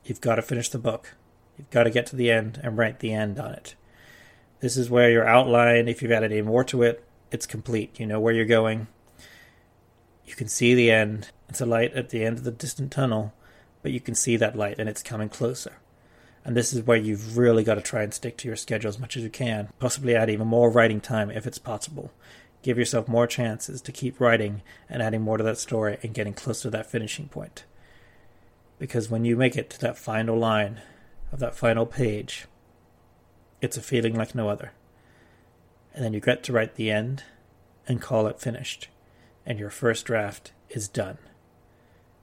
you've 0.08 0.20
got 0.20 0.36
to 0.36 0.42
finish 0.42 0.68
the 0.68 0.78
book. 0.78 1.14
You've 1.58 1.70
got 1.70 1.84
to 1.84 1.90
get 1.90 2.06
to 2.06 2.16
the 2.16 2.30
end 2.30 2.60
and 2.62 2.76
write 2.76 3.00
the 3.00 3.12
end 3.12 3.38
on 3.38 3.52
it. 3.52 3.74
This 4.60 4.76
is 4.76 4.90
where 4.90 5.10
your 5.10 5.26
outline, 5.26 5.88
if 5.88 6.02
you've 6.02 6.12
added 6.12 6.32
any 6.32 6.42
more 6.42 6.64
to 6.64 6.82
it, 6.82 7.04
it's 7.30 7.46
complete. 7.46 7.98
You 7.98 8.06
know 8.06 8.20
where 8.20 8.34
you're 8.34 8.44
going. 8.44 8.86
You 10.24 10.34
can 10.34 10.48
see 10.48 10.74
the 10.74 10.90
end. 10.90 11.30
It's 11.48 11.60
a 11.60 11.66
light 11.66 11.92
at 11.94 12.10
the 12.10 12.24
end 12.24 12.38
of 12.38 12.44
the 12.44 12.50
distant 12.50 12.90
tunnel, 12.90 13.32
but 13.82 13.92
you 13.92 14.00
can 14.00 14.14
see 14.14 14.36
that 14.36 14.56
light 14.56 14.78
and 14.78 14.88
it's 14.88 15.02
coming 15.02 15.28
closer. 15.28 15.78
And 16.44 16.56
this 16.56 16.72
is 16.72 16.82
where 16.82 16.96
you've 16.96 17.36
really 17.36 17.64
got 17.64 17.74
to 17.74 17.80
try 17.80 18.02
and 18.02 18.14
stick 18.14 18.36
to 18.38 18.48
your 18.48 18.56
schedule 18.56 18.88
as 18.88 18.98
much 18.98 19.16
as 19.16 19.22
you 19.24 19.30
can. 19.30 19.68
Possibly 19.78 20.14
add 20.14 20.30
even 20.30 20.46
more 20.46 20.70
writing 20.70 21.00
time 21.00 21.30
if 21.30 21.46
it's 21.46 21.58
possible. 21.58 22.12
Give 22.62 22.78
yourself 22.78 23.08
more 23.08 23.26
chances 23.26 23.80
to 23.82 23.92
keep 23.92 24.20
writing 24.20 24.62
and 24.88 25.02
adding 25.02 25.22
more 25.22 25.38
to 25.38 25.44
that 25.44 25.58
story 25.58 25.98
and 26.02 26.14
getting 26.14 26.34
closer 26.34 26.62
to 26.62 26.70
that 26.70 26.90
finishing 26.90 27.28
point. 27.28 27.64
Because 28.78 29.10
when 29.10 29.24
you 29.24 29.36
make 29.36 29.56
it 29.56 29.70
to 29.70 29.80
that 29.80 29.98
final 29.98 30.38
line 30.38 30.80
of 31.32 31.38
that 31.40 31.56
final 31.56 31.86
page, 31.86 32.46
it's 33.60 33.76
a 33.76 33.82
feeling 33.82 34.14
like 34.14 34.34
no 34.34 34.48
other. 34.48 34.72
And 35.94 36.04
then 36.04 36.12
you 36.12 36.20
get 36.20 36.42
to 36.44 36.52
write 36.52 36.74
the 36.74 36.90
end 36.90 37.24
and 37.88 38.02
call 38.02 38.26
it 38.26 38.40
finished 38.40 38.88
and 39.46 39.60
your 39.60 39.70
first 39.70 40.04
draft 40.04 40.52
is 40.68 40.88
done. 40.88 41.18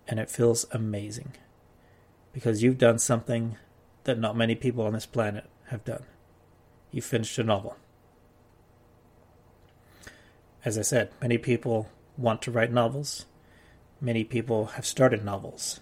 And 0.07 0.19
it 0.19 0.29
feels 0.29 0.65
amazing 0.71 1.33
because 2.33 2.61
you've 2.61 2.77
done 2.77 2.99
something 2.99 3.55
that 4.03 4.19
not 4.19 4.35
many 4.35 4.53
people 4.53 4.85
on 4.85 4.91
this 4.93 5.05
planet 5.05 5.45
have 5.67 5.85
done. 5.85 6.03
You 6.91 7.01
finished 7.01 7.39
a 7.39 7.43
novel. 7.43 7.77
As 10.65 10.77
I 10.77 10.81
said, 10.81 11.09
many 11.21 11.37
people 11.37 11.89
want 12.17 12.41
to 12.43 12.51
write 12.51 12.71
novels. 12.71 13.25
Many 14.01 14.25
people 14.25 14.65
have 14.65 14.85
started 14.85 15.23
novels. 15.23 15.79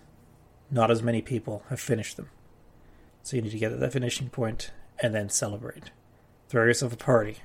Not 0.71 0.89
as 0.89 1.03
many 1.03 1.21
people 1.21 1.63
have 1.69 1.79
finished 1.79 2.17
them. 2.17 2.29
So 3.21 3.35
you 3.35 3.43
need 3.43 3.51
to 3.51 3.59
get 3.59 3.69
to 3.69 3.75
that 3.75 3.93
finishing 3.93 4.29
point 4.29 4.71
and 4.99 5.13
then 5.13 5.29
celebrate. 5.29 5.91
Throw 6.47 6.63
yourself 6.63 6.93
a 6.93 6.97
party 6.97 7.37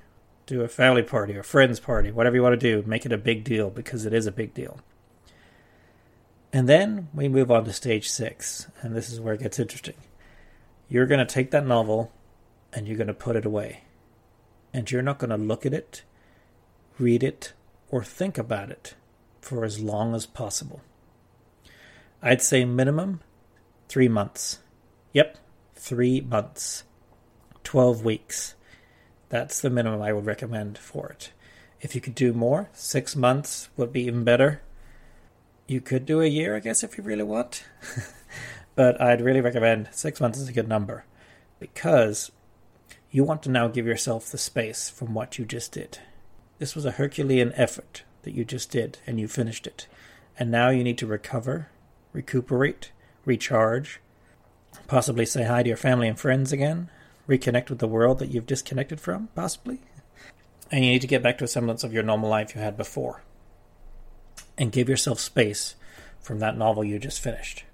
do 0.46 0.62
a 0.62 0.68
family 0.68 1.02
party 1.02 1.36
or 1.36 1.42
friends 1.42 1.80
party, 1.80 2.10
whatever 2.10 2.36
you 2.36 2.42
want 2.42 2.58
to 2.58 2.82
do, 2.82 2.86
make 2.88 3.04
it 3.04 3.12
a 3.12 3.18
big 3.18 3.44
deal 3.44 3.68
because 3.68 4.06
it 4.06 4.14
is 4.14 4.26
a 4.26 4.32
big 4.32 4.54
deal. 4.54 4.80
And 6.52 6.68
then 6.68 7.08
we 7.12 7.28
move 7.28 7.50
on 7.50 7.64
to 7.64 7.72
stage 7.72 8.08
six, 8.08 8.68
and 8.80 8.94
this 8.94 9.10
is 9.10 9.20
where 9.20 9.34
it 9.34 9.40
gets 9.40 9.58
interesting. 9.58 9.96
You're 10.88 11.06
going 11.06 11.24
to 11.24 11.26
take 11.26 11.50
that 11.50 11.66
novel 11.66 12.12
and 12.72 12.86
you're 12.86 12.96
going 12.96 13.08
to 13.08 13.14
put 13.14 13.36
it 13.36 13.44
away. 13.44 13.82
And 14.72 14.90
you're 14.90 15.02
not 15.02 15.18
going 15.18 15.30
to 15.30 15.36
look 15.36 15.66
at 15.66 15.74
it, 15.74 16.02
read 16.98 17.22
it, 17.22 17.52
or 17.90 18.04
think 18.04 18.38
about 18.38 18.70
it 18.70 18.94
for 19.40 19.64
as 19.64 19.80
long 19.80 20.14
as 20.14 20.26
possible. 20.26 20.80
I'd 22.22 22.42
say 22.42 22.64
minimum 22.64 23.20
three 23.88 24.08
months. 24.08 24.60
Yep, 25.12 25.38
three 25.74 26.20
months. 26.20 26.84
12 27.64 28.04
weeks. 28.04 28.54
That's 29.28 29.60
the 29.60 29.70
minimum 29.70 30.00
I 30.00 30.12
would 30.12 30.26
recommend 30.26 30.78
for 30.78 31.08
it. 31.08 31.32
If 31.80 31.94
you 31.94 32.00
could 32.00 32.14
do 32.14 32.32
more, 32.32 32.70
six 32.72 33.16
months 33.16 33.68
would 33.76 33.92
be 33.92 34.02
even 34.04 34.24
better. 34.24 34.62
You 35.66 35.80
could 35.80 36.06
do 36.06 36.20
a 36.20 36.26
year, 36.26 36.56
I 36.56 36.60
guess, 36.60 36.84
if 36.84 36.96
you 36.96 37.04
really 37.04 37.24
want. 37.24 37.64
but 38.76 39.00
I'd 39.00 39.20
really 39.20 39.40
recommend 39.40 39.88
six 39.90 40.20
months 40.20 40.38
is 40.38 40.48
a 40.48 40.52
good 40.52 40.68
number 40.68 41.04
because 41.58 42.30
you 43.10 43.24
want 43.24 43.42
to 43.42 43.50
now 43.50 43.68
give 43.68 43.86
yourself 43.86 44.30
the 44.30 44.38
space 44.38 44.88
from 44.88 45.14
what 45.14 45.38
you 45.38 45.44
just 45.44 45.72
did. 45.72 45.98
This 46.58 46.74
was 46.74 46.84
a 46.84 46.92
Herculean 46.92 47.52
effort 47.54 48.04
that 48.22 48.34
you 48.34 48.44
just 48.44 48.70
did, 48.70 48.98
and 49.06 49.20
you 49.20 49.28
finished 49.28 49.66
it. 49.66 49.86
And 50.38 50.50
now 50.50 50.70
you 50.70 50.84
need 50.84 50.98
to 50.98 51.06
recover, 51.06 51.68
recuperate, 52.16 52.90
recharge, 53.26 54.00
possibly 54.88 55.26
say 55.26 55.44
hi 55.44 55.62
to 55.62 55.68
your 55.68 55.76
family 55.76 56.08
and 56.08 56.18
friends 56.18 56.50
again, 56.50 56.88
reconnect 57.28 57.68
with 57.68 57.78
the 57.78 57.86
world 57.86 58.18
that 58.18 58.30
you've 58.30 58.46
disconnected 58.46 58.98
from, 58.98 59.28
possibly. 59.34 59.80
And 60.70 60.82
you 60.82 60.90
need 60.90 61.02
to 61.02 61.06
get 61.06 61.22
back 61.22 61.36
to 61.38 61.44
a 61.44 61.48
semblance 61.48 61.84
of 61.84 61.92
your 61.92 62.02
normal 62.02 62.30
life 62.30 62.54
you 62.54 62.60
had 62.60 62.76
before. 62.76 63.22
And 64.56 64.72
give 64.72 64.88
yourself 64.88 65.20
space 65.20 65.76
from 66.18 66.38
that 66.38 66.56
novel 66.56 66.82
you 66.82 66.98
just 66.98 67.20
finished. 67.20 67.64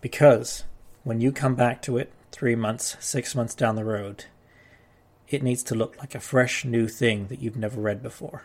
Because 0.00 0.64
when 1.04 1.20
you 1.20 1.30
come 1.30 1.54
back 1.54 1.82
to 1.82 1.98
it 1.98 2.12
three 2.32 2.54
months, 2.54 2.96
six 2.98 3.34
months 3.34 3.54
down 3.54 3.76
the 3.76 3.84
road, 3.84 4.24
it 5.28 5.42
needs 5.42 5.62
to 5.64 5.74
look 5.74 5.98
like 5.98 6.14
a 6.14 6.20
fresh 6.20 6.64
new 6.64 6.88
thing 6.88 7.26
that 7.26 7.40
you've 7.40 7.56
never 7.56 7.80
read 7.80 8.02
before. 8.02 8.44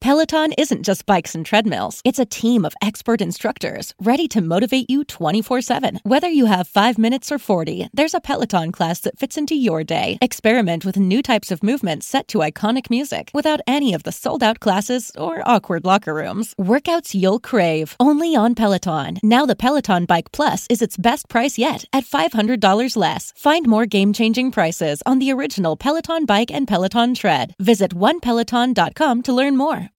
Peloton 0.00 0.54
isn't 0.56 0.82
just 0.82 1.04
bikes 1.04 1.34
and 1.34 1.44
treadmills. 1.44 2.00
It's 2.06 2.18
a 2.18 2.24
team 2.24 2.64
of 2.64 2.74
expert 2.80 3.20
instructors 3.20 3.92
ready 4.00 4.26
to 4.28 4.40
motivate 4.40 4.88
you 4.88 5.04
24 5.04 5.60
7. 5.60 6.00
Whether 6.04 6.30
you 6.30 6.46
have 6.46 6.66
five 6.66 6.96
minutes 6.96 7.30
or 7.30 7.38
40, 7.38 7.90
there's 7.92 8.14
a 8.14 8.20
Peloton 8.20 8.72
class 8.72 9.00
that 9.00 9.18
fits 9.18 9.36
into 9.36 9.54
your 9.54 9.84
day. 9.84 10.16
Experiment 10.22 10.86
with 10.86 10.96
new 10.96 11.20
types 11.20 11.50
of 11.50 11.62
movements 11.62 12.06
set 12.06 12.28
to 12.28 12.38
iconic 12.38 12.88
music 12.88 13.30
without 13.34 13.60
any 13.66 13.92
of 13.92 14.04
the 14.04 14.10
sold 14.10 14.42
out 14.42 14.58
classes 14.58 15.12
or 15.18 15.42
awkward 15.44 15.84
locker 15.84 16.14
rooms. 16.14 16.54
Workouts 16.58 17.14
you'll 17.14 17.38
crave, 17.38 17.94
only 18.00 18.34
on 18.34 18.54
Peloton. 18.54 19.18
Now 19.22 19.44
the 19.44 19.54
Peloton 19.54 20.06
Bike 20.06 20.32
Plus 20.32 20.66
is 20.70 20.80
its 20.80 20.96
best 20.96 21.28
price 21.28 21.58
yet 21.58 21.84
at 21.92 22.04
$500 22.04 22.96
less. 22.96 23.34
Find 23.36 23.66
more 23.66 23.84
game 23.84 24.14
changing 24.14 24.50
prices 24.50 25.02
on 25.04 25.18
the 25.18 25.30
original 25.30 25.76
Peloton 25.76 26.24
Bike 26.24 26.50
and 26.50 26.66
Peloton 26.66 27.14
Tread. 27.14 27.54
Visit 27.58 27.94
onepeloton.com 27.94 29.22
to 29.24 29.32
learn 29.34 29.58
more. 29.58 29.90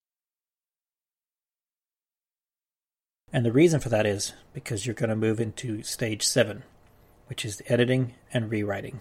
And 3.34 3.46
the 3.46 3.52
reason 3.52 3.80
for 3.80 3.90
that 3.90 4.06
is 4.06 4.34
because 4.54 4.86
you're 4.86 4.96
going 4.96 5.10
to 5.10 5.16
move 5.16 5.40
into 5.40 5.84
stage 5.84 6.24
seven, 6.24 6.64
which 7.28 7.46
is 7.46 7.62
editing 7.68 8.14
and 8.34 8.50
rewriting. 8.50 9.00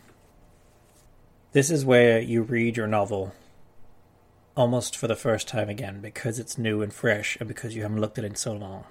This 1.53 1.71
is 1.71 1.85
where 1.85 2.21
you 2.21 2.43
read 2.43 2.77
your 2.77 2.87
novel 2.87 3.35
almost 4.57 4.97
for 4.97 5.09
the 5.09 5.17
first 5.17 5.49
time 5.49 5.69
again 5.69 6.01
because 6.01 6.39
it's 6.39 6.59
new 6.59 6.83
and 6.83 6.93
fresh 6.93 7.37
and 7.41 7.49
because 7.49 7.75
you 7.75 7.83
haven't 7.83 8.01
looked 8.01 8.19
at 8.19 8.25
it 8.25 8.29
in 8.29 8.35
so 8.37 8.53
long. 8.53 8.85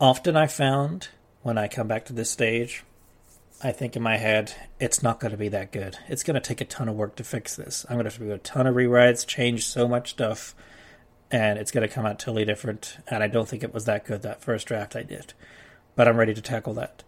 Often 0.00 0.36
I 0.36 0.46
found 0.46 1.08
when 1.42 1.56
I 1.56 1.68
come 1.68 1.88
back 1.88 2.04
to 2.06 2.12
this 2.12 2.30
stage, 2.30 2.84
I 3.62 3.72
think 3.72 3.96
in 3.96 4.02
my 4.02 4.18
head, 4.18 4.52
it's 4.78 5.02
not 5.02 5.20
going 5.20 5.30
to 5.30 5.38
be 5.38 5.48
that 5.48 5.72
good. 5.72 5.96
It's 6.08 6.22
going 6.22 6.34
to 6.34 6.40
take 6.40 6.60
a 6.60 6.66
ton 6.66 6.88
of 6.88 6.96
work 6.96 7.16
to 7.16 7.24
fix 7.24 7.56
this. 7.56 7.86
I'm 7.88 7.96
going 7.96 8.04
to 8.04 8.10
have 8.10 8.18
to 8.18 8.24
do 8.24 8.32
a 8.32 8.38
ton 8.38 8.66
of 8.66 8.74
rewrites, 8.74 9.26
change 9.26 9.66
so 9.66 9.88
much 9.88 10.10
stuff 10.10 10.54
and 11.30 11.58
it's 11.58 11.70
going 11.70 11.86
to 11.86 11.92
come 11.92 12.06
out 12.06 12.18
totally 12.18 12.44
different. 12.44 12.98
And 13.08 13.22
I 13.22 13.26
don't 13.26 13.48
think 13.48 13.62
it 13.62 13.74
was 13.74 13.84
that 13.84 14.04
good 14.04 14.22
that 14.22 14.42
first 14.42 14.66
draft 14.66 14.96
I 14.96 15.02
did, 15.02 15.34
but 15.96 16.08
I'm 16.08 16.16
ready 16.16 16.34
to 16.34 16.42
tackle 16.42 16.74
that. 16.74 17.02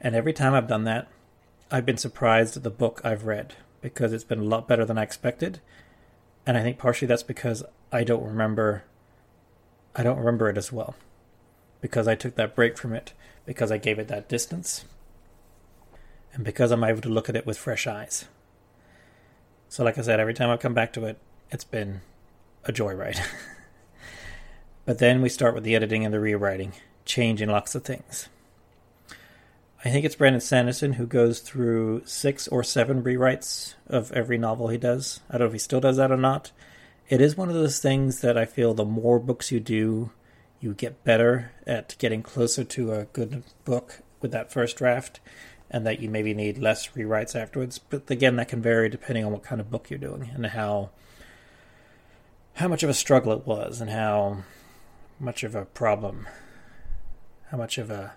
And 0.00 0.14
every 0.14 0.32
time 0.32 0.54
I've 0.54 0.68
done 0.68 0.84
that, 0.84 1.08
I've 1.70 1.86
been 1.86 1.96
surprised 1.96 2.56
at 2.56 2.62
the 2.62 2.70
book 2.70 3.00
I've 3.04 3.24
read 3.24 3.54
because 3.80 4.12
it's 4.12 4.24
been 4.24 4.40
a 4.40 4.44
lot 4.44 4.68
better 4.68 4.84
than 4.84 4.98
I 4.98 5.02
expected. 5.02 5.60
And 6.46 6.56
I 6.56 6.62
think 6.62 6.78
partially 6.78 7.08
that's 7.08 7.22
because 7.22 7.64
I 7.90 8.04
don't 8.04 8.24
remember 8.24 8.84
I 9.96 10.02
don't 10.02 10.18
remember 10.18 10.50
it 10.50 10.58
as 10.58 10.70
well. 10.70 10.94
Because 11.80 12.06
I 12.06 12.14
took 12.14 12.34
that 12.36 12.54
break 12.54 12.76
from 12.76 12.92
it, 12.92 13.14
because 13.46 13.72
I 13.72 13.78
gave 13.78 13.98
it 13.98 14.08
that 14.08 14.28
distance, 14.28 14.84
and 16.34 16.44
because 16.44 16.70
I'm 16.70 16.84
able 16.84 17.00
to 17.00 17.08
look 17.08 17.28
at 17.28 17.36
it 17.36 17.46
with 17.46 17.56
fresh 17.56 17.86
eyes. 17.86 18.26
So 19.68 19.82
like 19.84 19.96
I 19.96 20.02
said, 20.02 20.20
every 20.20 20.34
time 20.34 20.50
I 20.50 20.58
come 20.58 20.74
back 20.74 20.92
to 20.94 21.06
it, 21.06 21.18
it's 21.50 21.64
been 21.64 22.02
a 22.66 22.72
joyride. 22.72 23.20
but 24.84 24.98
then 24.98 25.22
we 25.22 25.28
start 25.28 25.54
with 25.54 25.64
the 25.64 25.74
editing 25.74 26.04
and 26.04 26.12
the 26.12 26.20
rewriting, 26.20 26.72
changing 27.04 27.48
lots 27.48 27.74
of 27.74 27.84
things. 27.84 28.28
I 29.84 29.90
think 29.90 30.04
it's 30.04 30.16
Brandon 30.16 30.40
Sanderson 30.40 30.94
who 30.94 31.06
goes 31.06 31.40
through 31.40 32.02
six 32.06 32.48
or 32.48 32.64
seven 32.64 33.04
rewrites 33.04 33.74
of 33.86 34.10
every 34.12 34.36
novel 34.36 34.68
he 34.68 34.78
does. 34.78 35.20
I 35.28 35.34
don't 35.34 35.42
know 35.42 35.46
if 35.46 35.52
he 35.52 35.58
still 35.58 35.80
does 35.80 35.96
that 35.98 36.10
or 36.10 36.16
not. 36.16 36.50
It 37.08 37.20
is 37.20 37.36
one 37.36 37.48
of 37.48 37.54
those 37.54 37.78
things 37.78 38.20
that 38.20 38.36
I 38.36 38.46
feel 38.46 38.74
the 38.74 38.84
more 38.84 39.20
books 39.20 39.52
you 39.52 39.60
do, 39.60 40.10
you 40.60 40.74
get 40.74 41.04
better 41.04 41.52
at 41.66 41.94
getting 41.98 42.22
closer 42.22 42.64
to 42.64 42.94
a 42.94 43.04
good 43.04 43.44
book 43.64 44.00
with 44.20 44.32
that 44.32 44.50
first 44.50 44.76
draft, 44.76 45.20
and 45.70 45.86
that 45.86 46.00
you 46.00 46.10
maybe 46.10 46.34
need 46.34 46.58
less 46.58 46.88
rewrites 46.88 47.40
afterwards. 47.40 47.78
But 47.78 48.10
again, 48.10 48.34
that 48.36 48.48
can 48.48 48.62
vary 48.62 48.88
depending 48.88 49.24
on 49.24 49.30
what 49.30 49.44
kind 49.44 49.60
of 49.60 49.70
book 49.70 49.88
you're 49.88 49.98
doing 49.98 50.30
and 50.34 50.46
how 50.46 50.90
how 52.56 52.68
much 52.68 52.82
of 52.82 52.88
a 52.88 52.94
struggle 52.94 53.32
it 53.32 53.46
was 53.46 53.82
and 53.82 53.90
how 53.90 54.38
much 55.20 55.44
of 55.44 55.54
a 55.54 55.66
problem, 55.66 56.26
how 57.50 57.58
much 57.58 57.76
of 57.76 57.90
a 57.90 58.14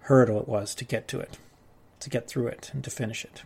hurdle 0.00 0.40
it 0.40 0.48
was 0.48 0.74
to 0.74 0.84
get 0.84 1.06
to 1.06 1.20
it, 1.20 1.38
to 2.00 2.08
get 2.08 2.26
through 2.26 2.46
it, 2.46 2.70
and 2.72 2.82
to 2.82 2.90
finish 2.90 3.22
it. 3.22 3.42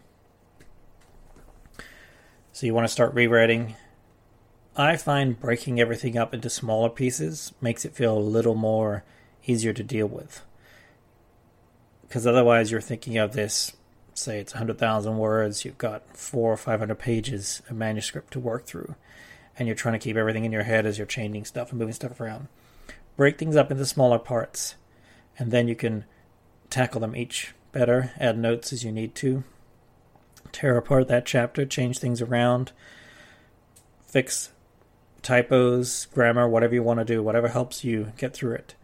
So 2.52 2.64
you 2.64 2.74
want 2.74 2.86
to 2.86 2.92
start 2.92 3.12
rewriting. 3.12 3.74
I 4.76 4.96
find 4.96 5.38
breaking 5.38 5.80
everything 5.80 6.16
up 6.16 6.32
into 6.32 6.48
smaller 6.48 6.88
pieces 6.88 7.52
makes 7.60 7.84
it 7.84 7.96
feel 7.96 8.16
a 8.16 8.20
little 8.20 8.54
more 8.54 9.02
easier 9.46 9.72
to 9.72 9.82
deal 9.82 10.06
with. 10.06 10.44
Because 12.02 12.24
otherwise, 12.24 12.70
you're 12.70 12.80
thinking 12.80 13.18
of 13.18 13.32
this, 13.32 13.72
say 14.14 14.38
it's 14.38 14.54
100,000 14.54 15.18
words, 15.18 15.64
you've 15.64 15.76
got 15.76 16.16
four 16.16 16.52
or 16.52 16.56
500 16.56 16.94
pages 16.94 17.62
of 17.68 17.74
manuscript 17.74 18.32
to 18.34 18.38
work 18.40 18.64
through 18.64 18.94
and 19.58 19.66
you're 19.66 19.74
trying 19.74 19.98
to 19.98 20.04
keep 20.04 20.16
everything 20.16 20.44
in 20.44 20.52
your 20.52 20.64
head 20.64 20.86
as 20.86 20.98
you're 20.98 21.06
changing 21.06 21.44
stuff 21.44 21.70
and 21.70 21.78
moving 21.78 21.94
stuff 21.94 22.20
around. 22.20 22.48
Break 23.16 23.38
things 23.38 23.56
up 23.56 23.70
into 23.70 23.86
smaller 23.86 24.18
parts, 24.18 24.74
and 25.38 25.50
then 25.50 25.68
you 25.68 25.74
can 25.74 26.04
tackle 26.70 27.00
them 27.00 27.16
each 27.16 27.54
better, 27.72 28.12
add 28.18 28.38
notes 28.38 28.72
as 28.72 28.84
you 28.84 28.92
need 28.92 29.14
to, 29.16 29.44
tear 30.52 30.76
apart 30.76 31.08
that 31.08 31.26
chapter, 31.26 31.64
change 31.64 31.98
things 31.98 32.20
around, 32.20 32.72
fix 34.06 34.50
typos, 35.22 36.06
grammar, 36.06 36.48
whatever 36.48 36.74
you 36.74 36.82
want 36.82 37.00
to 37.00 37.04
do, 37.04 37.22
whatever 37.22 37.48
helps 37.48 37.84
you 37.84 38.12
get 38.16 38.32
through 38.32 38.54
it. 38.54 38.74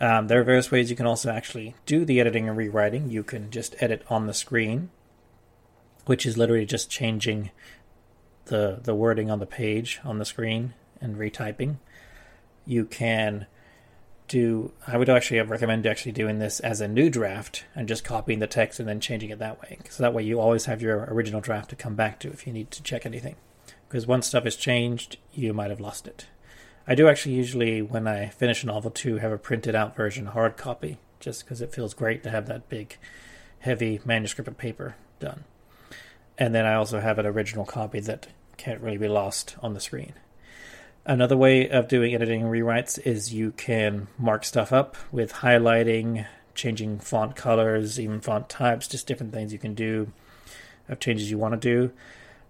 Um, 0.00 0.28
there 0.28 0.40
are 0.40 0.44
various 0.44 0.70
ways 0.70 0.90
you 0.90 0.96
can 0.96 1.06
also 1.06 1.30
actually 1.30 1.74
do 1.86 2.04
the 2.04 2.20
editing 2.20 2.48
and 2.48 2.56
rewriting. 2.56 3.10
You 3.10 3.22
can 3.22 3.50
just 3.50 3.74
edit 3.80 4.04
on 4.08 4.26
the 4.26 4.34
screen, 4.34 4.90
which 6.06 6.26
is 6.26 6.36
literally 6.36 6.66
just 6.66 6.90
changing 6.90 7.50
the 8.46 8.80
the 8.82 8.94
wording 8.94 9.30
on 9.30 9.38
the 9.38 9.46
page 9.46 10.00
on 10.04 10.18
the 10.18 10.24
screen 10.24 10.74
and 11.00 11.16
retyping. 11.16 11.76
You 12.64 12.84
can 12.84 13.46
do. 14.28 14.72
I 14.86 14.96
would 14.96 15.08
actually 15.08 15.40
recommend 15.40 15.86
actually 15.86 16.12
doing 16.12 16.38
this 16.38 16.60
as 16.60 16.80
a 16.80 16.88
new 16.88 17.10
draft 17.10 17.64
and 17.74 17.88
just 17.88 18.04
copying 18.04 18.38
the 18.38 18.46
text 18.46 18.80
and 18.80 18.88
then 18.88 19.00
changing 19.00 19.30
it 19.30 19.38
that 19.38 19.60
way. 19.60 19.78
So 19.90 20.02
that 20.02 20.14
way 20.14 20.22
you 20.22 20.40
always 20.40 20.66
have 20.66 20.82
your 20.82 21.04
original 21.04 21.40
draft 21.40 21.70
to 21.70 21.76
come 21.76 21.94
back 21.94 22.18
to 22.20 22.28
if 22.28 22.46
you 22.46 22.52
need 22.52 22.70
to 22.72 22.82
check 22.82 23.04
anything. 23.04 23.36
Because 23.88 24.06
once 24.06 24.26
stuff 24.26 24.46
is 24.46 24.56
changed, 24.56 25.18
you 25.32 25.52
might 25.52 25.70
have 25.70 25.80
lost 25.80 26.06
it. 26.06 26.26
I 26.86 26.94
do 26.94 27.08
actually 27.08 27.34
usually, 27.34 27.82
when 27.82 28.08
I 28.08 28.28
finish 28.28 28.64
a 28.64 28.66
novel 28.66 28.90
two, 28.90 29.18
have 29.18 29.32
a 29.32 29.38
printed 29.38 29.74
out 29.74 29.94
version 29.94 30.26
hard 30.26 30.56
copy, 30.56 30.98
just 31.20 31.44
because 31.44 31.60
it 31.60 31.72
feels 31.72 31.94
great 31.94 32.22
to 32.22 32.30
have 32.30 32.46
that 32.46 32.68
big, 32.68 32.96
heavy 33.60 34.00
manuscript 34.04 34.48
of 34.48 34.56
paper 34.56 34.96
done 35.20 35.44
and 36.42 36.52
then 36.52 36.66
I 36.66 36.74
also 36.74 36.98
have 36.98 37.20
an 37.20 37.26
original 37.26 37.64
copy 37.64 38.00
that 38.00 38.26
can't 38.56 38.80
really 38.80 38.98
be 38.98 39.06
lost 39.06 39.54
on 39.62 39.74
the 39.74 39.80
screen. 39.80 40.14
Another 41.06 41.36
way 41.36 41.68
of 41.68 41.86
doing 41.86 42.16
editing 42.16 42.42
and 42.42 42.50
rewrites 42.50 42.98
is 43.06 43.32
you 43.32 43.52
can 43.52 44.08
mark 44.18 44.44
stuff 44.44 44.72
up 44.72 44.96
with 45.12 45.34
highlighting, 45.34 46.26
changing 46.56 46.98
font 46.98 47.36
colors, 47.36 48.00
even 48.00 48.20
font 48.20 48.48
types, 48.48 48.88
just 48.88 49.06
different 49.06 49.32
things 49.32 49.52
you 49.52 49.58
can 49.60 49.74
do 49.74 50.12
of 50.88 50.98
changes 50.98 51.30
you 51.30 51.38
want 51.38 51.54
to 51.54 51.60
do. 51.60 51.92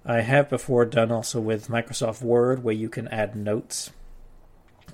I 0.07 0.23
have 0.23 0.49
before 0.49 0.87
done 0.87 1.13
also 1.13 1.39
with 1.39 1.69
Microsoft 1.69 2.23
Word 2.23 2.65
where 2.65 2.75
you 2.75 2.89
can 2.89 3.09
add 3.09 3.37
notes 3.37 3.91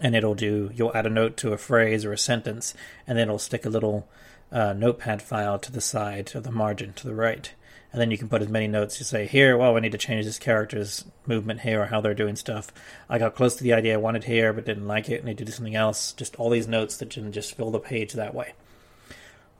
and 0.00 0.16
it'll 0.16 0.34
do 0.34 0.72
you'll 0.74 0.96
add 0.96 1.06
a 1.06 1.10
note 1.10 1.36
to 1.36 1.52
a 1.52 1.56
phrase 1.56 2.04
or 2.04 2.12
a 2.12 2.18
sentence 2.18 2.74
and 3.06 3.16
then 3.16 3.28
it'll 3.28 3.38
stick 3.38 3.64
a 3.64 3.70
little 3.70 4.08
uh, 4.50 4.72
notepad 4.72 5.22
file 5.22 5.56
to 5.60 5.70
the 5.70 5.80
side 5.80 6.32
of 6.34 6.42
the 6.42 6.50
margin 6.50 6.92
to 6.94 7.06
the 7.06 7.14
right 7.14 7.54
and 7.92 8.00
then 8.00 8.10
you 8.10 8.18
can 8.18 8.28
put 8.28 8.42
as 8.42 8.48
many 8.48 8.66
notes. 8.66 8.98
You 8.98 9.04
say 9.04 9.26
here, 9.26 9.56
well, 9.56 9.72
we 9.72 9.80
need 9.80 9.92
to 9.92 9.98
change 9.98 10.24
this 10.24 10.38
character's 10.38 11.04
movement 11.26 11.60
here 11.60 11.82
or 11.82 11.86
how 11.86 12.00
they're 12.00 12.14
doing 12.14 12.36
stuff. 12.36 12.70
I 13.08 13.18
got 13.18 13.34
close 13.34 13.56
to 13.56 13.64
the 13.64 13.72
idea 13.72 13.94
I 13.94 13.98
wanted 13.98 14.24
here, 14.24 14.52
but 14.52 14.66
didn't 14.66 14.86
like 14.86 15.08
it, 15.08 15.16
and 15.16 15.24
need 15.24 15.38
to 15.38 15.44
do 15.44 15.52
something 15.52 15.74
else. 15.74 16.12
Just 16.12 16.36
all 16.36 16.50
these 16.50 16.68
notes 16.68 16.96
that 16.98 17.10
can 17.10 17.32
just 17.32 17.56
fill 17.56 17.70
the 17.70 17.78
page 17.78 18.12
that 18.12 18.34
way. 18.34 18.52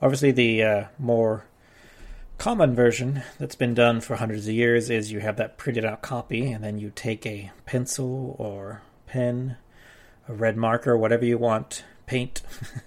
Obviously, 0.03 0.31
the 0.31 0.63
uh, 0.63 0.85
more 0.99 1.47
common 2.37 2.75
version 2.75 3.23
that's 3.39 3.57
been 3.57 3.75
done 3.75 4.01
for 4.01 4.17
hundreds 4.17 4.47
of 4.47 4.55
years 4.55 4.91
is 4.91 5.11
you 5.11 5.21
have 5.21 5.37
that 5.37 5.57
printed 5.57 5.85
out 5.85 6.03
copy, 6.03 6.53
and 6.53 6.63
then 6.63 6.79
you 6.79 6.93
take 6.95 7.25
a 7.25 7.51
pencil 7.65 8.37
or 8.39 8.83
pen, 9.07 9.57
a 10.29 10.35
red 10.35 10.57
marker, 10.57 10.97
whatever 10.97 11.25
you 11.25 11.39
want, 11.39 11.83
paint. 12.07 12.43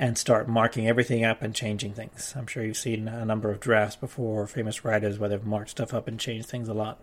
and 0.00 0.16
start 0.16 0.48
marking 0.48 0.88
everything 0.88 1.26
up 1.26 1.42
and 1.42 1.54
changing 1.54 1.92
things. 1.92 2.32
I'm 2.34 2.46
sure 2.46 2.64
you've 2.64 2.78
seen 2.78 3.06
a 3.06 3.22
number 3.26 3.50
of 3.50 3.60
drafts 3.60 3.96
before, 3.96 4.46
famous 4.46 4.82
writers 4.82 5.18
where 5.18 5.28
they've 5.28 5.44
marked 5.44 5.72
stuff 5.72 5.92
up 5.92 6.08
and 6.08 6.18
changed 6.18 6.48
things 6.48 6.68
a 6.68 6.74
lot. 6.74 6.98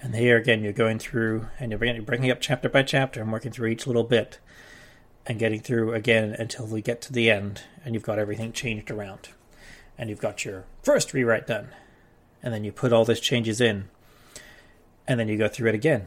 And 0.00 0.14
here 0.14 0.38
again, 0.38 0.64
you're 0.64 0.72
going 0.72 0.98
through 0.98 1.48
and 1.58 1.70
you're 1.70 1.78
bringing 1.78 2.30
up 2.30 2.40
chapter 2.40 2.70
by 2.70 2.84
chapter 2.84 3.20
and 3.20 3.30
working 3.30 3.52
through 3.52 3.68
each 3.68 3.86
little 3.86 4.02
bit 4.02 4.38
and 5.26 5.38
getting 5.38 5.60
through 5.60 5.92
again 5.92 6.34
until 6.38 6.66
we 6.66 6.80
get 6.80 7.02
to 7.02 7.12
the 7.12 7.30
end 7.30 7.64
and 7.84 7.92
you've 7.92 8.02
got 8.02 8.18
everything 8.18 8.50
changed 8.50 8.90
around. 8.90 9.28
And 9.98 10.08
you've 10.08 10.22
got 10.22 10.46
your 10.46 10.64
first 10.82 11.12
rewrite 11.12 11.46
done. 11.46 11.68
And 12.42 12.54
then 12.54 12.64
you 12.64 12.72
put 12.72 12.94
all 12.94 13.04
these 13.04 13.20
changes 13.20 13.60
in. 13.60 13.90
And 15.06 15.20
then 15.20 15.28
you 15.28 15.36
go 15.36 15.48
through 15.48 15.68
it 15.68 15.74
again 15.74 16.06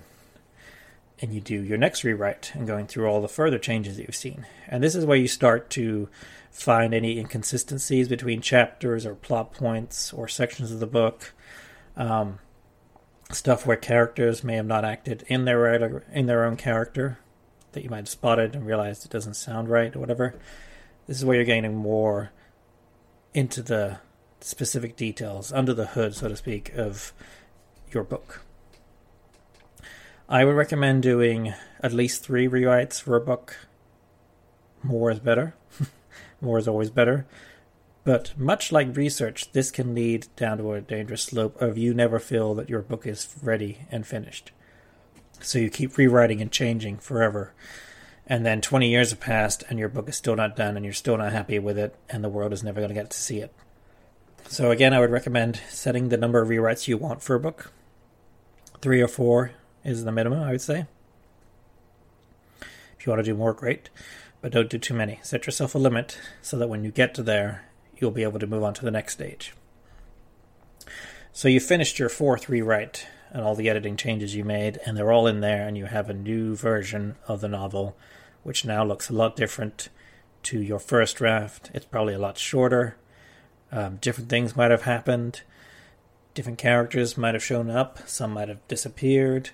and 1.22 1.34
you 1.34 1.42
do 1.42 1.62
your 1.62 1.78
next 1.78 2.04
rewrite 2.04 2.52
and 2.54 2.68
going 2.68 2.88
through 2.88 3.08
all 3.08 3.22
the 3.22 3.28
further 3.28 3.60
changes 3.60 3.98
that 3.98 4.04
you've 4.04 4.16
seen. 4.16 4.46
And 4.68 4.84
this 4.84 4.96
is 4.96 5.06
where 5.06 5.18
you 5.18 5.28
start 5.28 5.70
to 5.72 6.10
find 6.52 6.94
any 6.94 7.18
inconsistencies 7.18 8.08
between 8.08 8.42
chapters 8.42 9.06
or 9.06 9.16
plot 9.16 9.54
points 9.54 10.14
or 10.14 10.28
sections 10.28 10.72
of 10.72 10.80
the 10.80 10.88
book. 10.88 11.34
Um, 11.96 12.40
stuff 13.32 13.66
where 13.66 13.78
characters 13.78 14.44
may 14.44 14.56
have 14.56 14.66
not 14.66 14.86
acted 14.86 15.24
in 15.28 15.46
their 15.46 16.04
in 16.12 16.26
their 16.26 16.44
own 16.44 16.56
character 16.56 17.20
that 17.72 17.84
you 17.84 17.90
might 17.90 17.98
have 17.98 18.10
spotted 18.10 18.56
and 18.56 18.66
realized 18.66 19.06
it 19.06 19.12
doesn't 19.12 19.36
sound 19.36 19.70
right 19.70 19.96
or 19.96 20.00
whatever. 20.00 20.36
This 21.08 21.18
is 21.18 21.26
where 21.26 21.36
you're 21.36 21.46
getting 21.46 21.76
more 21.76 22.32
into 23.34 23.62
the 23.62 24.00
specific 24.42 24.96
details 24.96 25.52
under 25.52 25.74
the 25.74 25.88
hood, 25.88 26.16
so 26.16 26.30
to 26.30 26.36
speak, 26.36 26.74
of 26.76 27.14
your 27.92 28.04
book. 28.04 28.42
I 30.34 30.46
would 30.46 30.56
recommend 30.56 31.04
doing 31.04 31.54
at 31.80 31.94
least 31.94 32.24
three 32.24 32.48
rewrites 32.48 33.00
for 33.00 33.16
a 33.16 33.22
book. 33.22 33.68
More 34.82 35.12
is 35.12 35.20
better. 35.20 35.56
More 36.42 36.58
is 36.58 36.68
always 36.68 36.90
better. 36.90 37.28
But 38.04 38.34
much 38.36 38.72
like 38.72 38.98
research, 38.98 39.52
this 39.52 39.70
can 39.70 39.94
lead 39.94 40.26
down 40.36 40.58
to 40.58 40.74
a 40.74 40.82
dangerous 40.82 41.22
slope 41.22 41.62
of 41.62 41.78
you 41.78 41.94
never 41.94 42.18
feel 42.18 42.56
that 42.56 42.68
your 42.68 42.82
book 42.82 43.06
is 43.06 43.36
ready 43.44 43.82
and 43.92 44.08
finished. 44.08 44.52
So 45.40 45.60
you 45.60 45.70
keep 45.70 45.96
rewriting 45.98 46.42
and 46.42 46.52
changing 46.52 46.98
forever. 46.98 47.54
And 48.26 48.44
then 48.44 48.60
20 48.60 48.90
years 48.90 49.12
have 49.12 49.20
passed 49.20 49.64
and 49.70 49.78
your 49.78 49.88
book 49.88 50.10
is 50.10 50.18
still 50.18 50.36
not 50.36 50.56
done 50.56 50.76
and 50.76 50.84
you're 50.84 50.96
still 50.96 51.18
not 51.18 51.32
happy 51.32 51.60
with 51.60 51.78
it 51.78 51.96
and 52.10 52.24
the 52.24 52.30
world 52.30 52.54
is 52.54 52.64
never 52.64 52.80
going 52.80 52.90
to 52.90 52.96
get 52.96 53.12
to 53.12 53.18
see 53.18 53.38
it. 53.38 53.54
So 54.48 54.72
again, 54.72 54.96
I 54.96 55.00
would 55.00 55.12
recommend 55.12 55.62
setting 55.70 56.10
the 56.10 56.18
number 56.18 56.42
of 56.42 56.50
rewrites 56.50 56.88
you 56.88 56.98
want 56.98 57.22
for 57.22 57.36
a 57.36 57.40
book. 57.40 57.72
Three 58.82 59.00
or 59.00 59.08
four 59.08 59.52
is 59.84 60.04
the 60.04 60.12
minimum, 60.12 60.42
I 60.42 60.52
would 60.52 60.62
say. 60.62 60.86
If 62.98 63.06
you 63.06 63.12
want 63.12 63.20
to 63.20 63.32
do 63.32 63.38
more, 63.38 63.54
great, 63.54 63.90
but 64.42 64.52
don't 64.52 64.70
do 64.70 64.78
too 64.78 64.94
many. 64.94 65.20
Set 65.24 65.46
yourself 65.46 65.76
a 65.76 65.78
limit 65.78 66.18
so 66.42 66.58
that 66.58 66.70
when 66.70 66.84
you 66.84 66.92
get 66.92 67.14
to 67.16 67.24
there, 67.24 67.66
you'll 67.98 68.12
be 68.12 68.24
able 68.24 68.40
to 68.40 68.48
move 68.48 68.64
on 68.64 68.74
to 68.76 68.86
the 68.86 68.92
next 68.92 69.14
stage. 69.14 69.54
So 71.32 71.48
you 71.48 71.60
finished 71.60 72.00
your 72.00 72.10
fourth 72.10 72.48
rewrite 72.48 73.08
and 73.32 73.42
all 73.42 73.56
the 73.56 73.70
editing 73.70 73.98
changes 73.98 74.36
you 74.36 74.46
made, 74.46 74.80
and 74.86 74.96
they're 74.96 75.12
all 75.12 75.26
in 75.26 75.42
there, 75.42 75.68
and 75.68 75.76
you 75.76 75.86
have 75.86 76.10
a 76.10 76.14
new 76.14 76.56
version 76.56 77.16
of 77.28 77.42
the 77.42 77.48
novel, 77.48 77.98
which 78.44 78.64
now 78.64 78.86
looks 78.86 79.10
a 79.10 79.14
lot 79.14 79.36
different 79.36 79.90
to 80.44 80.62
your 80.62 80.80
first 80.80 81.18
draft. 81.18 81.72
It's 81.74 81.86
probably 81.86 82.14
a 82.14 82.20
lot 82.20 82.38
shorter. 82.38 82.96
Um, 83.72 83.98
different 83.98 84.30
things 84.30 84.56
might 84.56 84.70
have 84.70 84.84
happened. 84.84 85.42
Different 86.36 86.60
characters 86.60 87.18
might 87.18 87.34
have 87.34 87.44
shown 87.44 87.72
up. 87.72 88.08
Some 88.08 88.34
might 88.34 88.50
have 88.50 88.68
disappeared. 88.68 89.50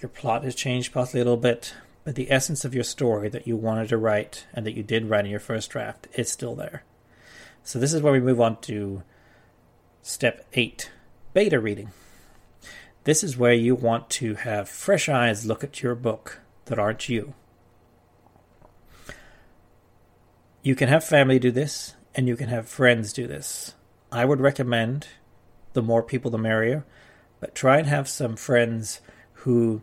Your 0.00 0.08
plot 0.10 0.44
has 0.44 0.54
changed 0.54 0.92
possibly 0.92 1.20
a 1.20 1.24
little 1.24 1.38
bit, 1.38 1.74
but 2.04 2.14
the 2.14 2.30
essence 2.30 2.64
of 2.64 2.74
your 2.74 2.84
story 2.84 3.28
that 3.30 3.46
you 3.46 3.56
wanted 3.56 3.88
to 3.88 3.96
write 3.96 4.46
and 4.52 4.66
that 4.66 4.76
you 4.76 4.82
did 4.82 5.08
write 5.08 5.24
in 5.24 5.30
your 5.30 5.40
first 5.40 5.70
draft 5.70 6.06
is 6.14 6.30
still 6.30 6.54
there. 6.54 6.84
So 7.64 7.78
this 7.78 7.92
is 7.92 8.02
where 8.02 8.12
we 8.12 8.20
move 8.20 8.40
on 8.40 8.60
to 8.62 9.02
step 10.02 10.46
eight 10.52 10.90
beta 11.32 11.58
reading. 11.58 11.90
This 13.04 13.24
is 13.24 13.36
where 13.36 13.52
you 13.52 13.74
want 13.74 14.10
to 14.10 14.34
have 14.34 14.68
fresh 14.68 15.08
eyes 15.08 15.46
look 15.46 15.64
at 15.64 15.82
your 15.82 15.94
book 15.94 16.40
that 16.66 16.78
aren't 16.78 17.08
you. 17.08 17.34
You 20.62 20.74
can 20.74 20.88
have 20.88 21.04
family 21.04 21.38
do 21.38 21.50
this, 21.50 21.94
and 22.14 22.26
you 22.26 22.36
can 22.36 22.48
have 22.48 22.68
friends 22.68 23.12
do 23.12 23.26
this. 23.26 23.74
I 24.10 24.24
would 24.24 24.40
recommend 24.40 25.06
the 25.72 25.82
more 25.82 26.02
people 26.02 26.30
the 26.30 26.38
merrier, 26.38 26.84
but 27.40 27.54
try 27.54 27.78
and 27.78 27.86
have 27.86 28.08
some 28.08 28.34
friends 28.36 29.00
who 29.46 29.80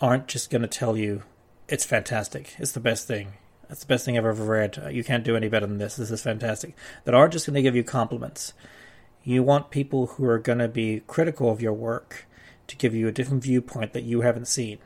aren't 0.00 0.26
just 0.26 0.50
going 0.50 0.62
to 0.62 0.68
tell 0.68 0.96
you 0.96 1.22
it's 1.68 1.84
fantastic, 1.84 2.56
it's 2.58 2.72
the 2.72 2.80
best 2.80 3.06
thing, 3.06 3.34
that's 3.68 3.82
the 3.82 3.86
best 3.86 4.04
thing 4.04 4.18
I've 4.18 4.26
ever 4.26 4.44
read. 4.44 4.90
You 4.90 5.04
can't 5.04 5.22
do 5.22 5.36
any 5.36 5.48
better 5.48 5.66
than 5.66 5.78
this. 5.78 5.94
This 5.94 6.10
is 6.10 6.22
fantastic. 6.22 6.76
That 7.04 7.14
aren't 7.14 7.32
just 7.32 7.46
going 7.46 7.54
to 7.54 7.62
give 7.62 7.76
you 7.76 7.84
compliments. 7.84 8.52
You 9.22 9.44
want 9.44 9.70
people 9.70 10.06
who 10.06 10.24
are 10.26 10.40
going 10.40 10.58
to 10.58 10.68
be 10.68 11.02
critical 11.06 11.50
of 11.50 11.62
your 11.62 11.72
work 11.72 12.26
to 12.66 12.76
give 12.76 12.94
you 12.94 13.06
a 13.06 13.12
different 13.12 13.44
viewpoint 13.44 13.92
that 13.92 14.02
you 14.02 14.22
haven't 14.22 14.48
seen. 14.48 14.78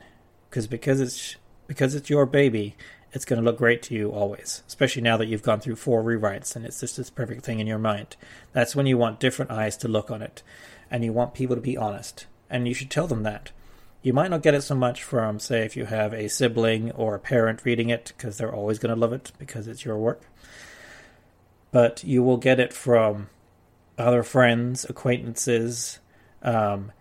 Because 0.48 0.66
because 0.66 1.00
it's 1.00 1.37
because 1.66 1.94
it's 1.94 2.11
your 2.11 2.26
baby, 2.26 2.76
it's 3.12 3.24
going 3.24 3.40
to 3.40 3.44
look 3.44 3.56
great 3.56 3.83
to 3.85 3.94
you 3.94 4.11
always. 4.11 4.62
Especially 4.66 5.00
now 5.00 5.16
that 5.16 5.28
you've 5.28 5.42
gone 5.42 5.61
through 5.61 5.76
four 5.76 6.02
rewrites 6.02 6.54
and 6.54 6.66
it's 6.66 6.80
just 6.80 6.98
this 6.98 7.11
perfect 7.11 7.42
thing 7.42 7.59
in 7.59 7.66
your 7.66 7.78
mind. 7.78 8.16
That's 8.52 8.76
when 8.76 8.87
you 8.87 8.98
want 8.98 9.18
different 9.18 9.50
eyes 9.50 9.78
to 9.78 9.88
look 9.88 10.11
on 10.11 10.20
it, 10.20 10.42
and 10.90 11.04
you 11.04 11.12
want 11.14 11.33
people 11.33 11.56
to 11.56 11.62
be 11.62 11.76
honest. 11.78 12.26
And 12.50 12.68
you 12.68 12.74
should 12.74 12.90
tell 12.90 13.06
them 13.06 13.22
that. 13.22 13.52
You 14.02 14.14
might 14.14 14.30
not 14.30 14.42
get 14.42 14.54
it 14.54 14.62
so 14.62 14.74
much 14.74 15.02
from, 15.02 15.38
say, 15.38 15.64
if 15.64 15.76
you 15.76 15.84
have 15.84 16.14
a 16.14 16.28
sibling 16.28 16.90
or 16.92 17.14
a 17.14 17.18
parent 17.18 17.64
reading 17.64 17.90
it, 17.90 18.12
because 18.16 18.38
they're 18.38 18.54
always 18.54 18.78
going 18.78 18.94
to 18.94 19.00
love 19.00 19.12
it 19.12 19.32
because 19.38 19.66
it's 19.68 19.84
your 19.84 19.98
work. 19.98 20.22
But 21.70 22.02
you 22.02 22.22
will 22.22 22.38
get 22.38 22.58
it 22.58 22.72
from 22.72 23.28
other 23.98 24.22
friends, 24.22 24.86
acquaintances. 24.88 25.98
Um, 26.42 26.92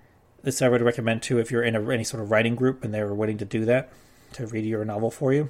this 0.44 0.62
I 0.62 0.68
would 0.68 0.82
recommend 0.82 1.22
too 1.22 1.40
if 1.40 1.52
you're 1.52 1.64
in 1.64 1.76
a, 1.76 1.90
any 1.90 2.04
sort 2.04 2.22
of 2.22 2.32
writing 2.32 2.56
group 2.56 2.84
and 2.84 2.94
they're 2.94 3.14
willing 3.14 3.38
to 3.38 3.46
do 3.46 3.66
that, 3.66 3.92
to 4.34 4.48
read 4.48 4.66
your 4.66 4.84
novel 4.84 5.10
for 5.10 5.32
you. 5.34 5.50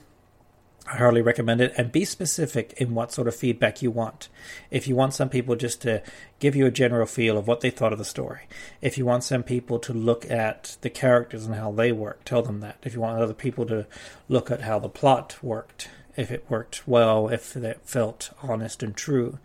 I 0.92 0.98
hardly 0.98 1.22
recommend 1.22 1.62
it. 1.62 1.74
And 1.78 1.92
be 1.92 2.04
specific 2.04 2.74
in 2.78 2.96
what 2.96 3.12
sort 3.12 3.28
of 3.28 3.36
feedback 3.36 3.82
you 3.82 3.92
want. 3.92 4.28
If 4.72 4.88
you 4.88 4.96
want 4.96 5.14
some 5.14 5.30
people 5.30 5.56
just 5.56 5.82
to 5.84 6.02
give 6.40 6.56
you 6.56 6.66
a 6.66 6.72
general 6.72 7.06
feel 7.06 7.38
of 7.38 7.48
what 7.48 7.62
they 7.62 7.70
thought 7.70 7.94
of 7.94 8.00
the 8.00 8.06
story, 8.06 8.48
if 8.82 8.98
you 8.98 9.06
want 9.06 9.24
some 9.24 9.44
people 9.44 9.78
to 9.80 9.94
look 9.94 10.30
at 10.32 10.78
the 10.82 10.90
characters 10.90 11.46
and 11.46 11.56
how 11.56 11.72
they 11.72 11.92
work, 11.92 12.24
tell 12.26 12.42
them 12.42 12.60
that. 12.62 12.78
If 12.84 12.96
you 12.96 13.02
want 13.02 13.22
other 13.22 13.36
people 13.36 13.68
to 13.68 13.86
look 14.28 14.50
at 14.50 14.62
how 14.62 14.80
the 14.80 14.90
plot 14.90 15.38
worked, 15.44 15.90
if 16.18 16.32
it 16.32 16.46
worked 16.50 16.88
well, 16.88 17.30
if 17.30 17.56
it 17.56 17.82
felt 17.84 18.32
honest 18.42 18.82
and 18.82 18.96
true, 18.96 19.38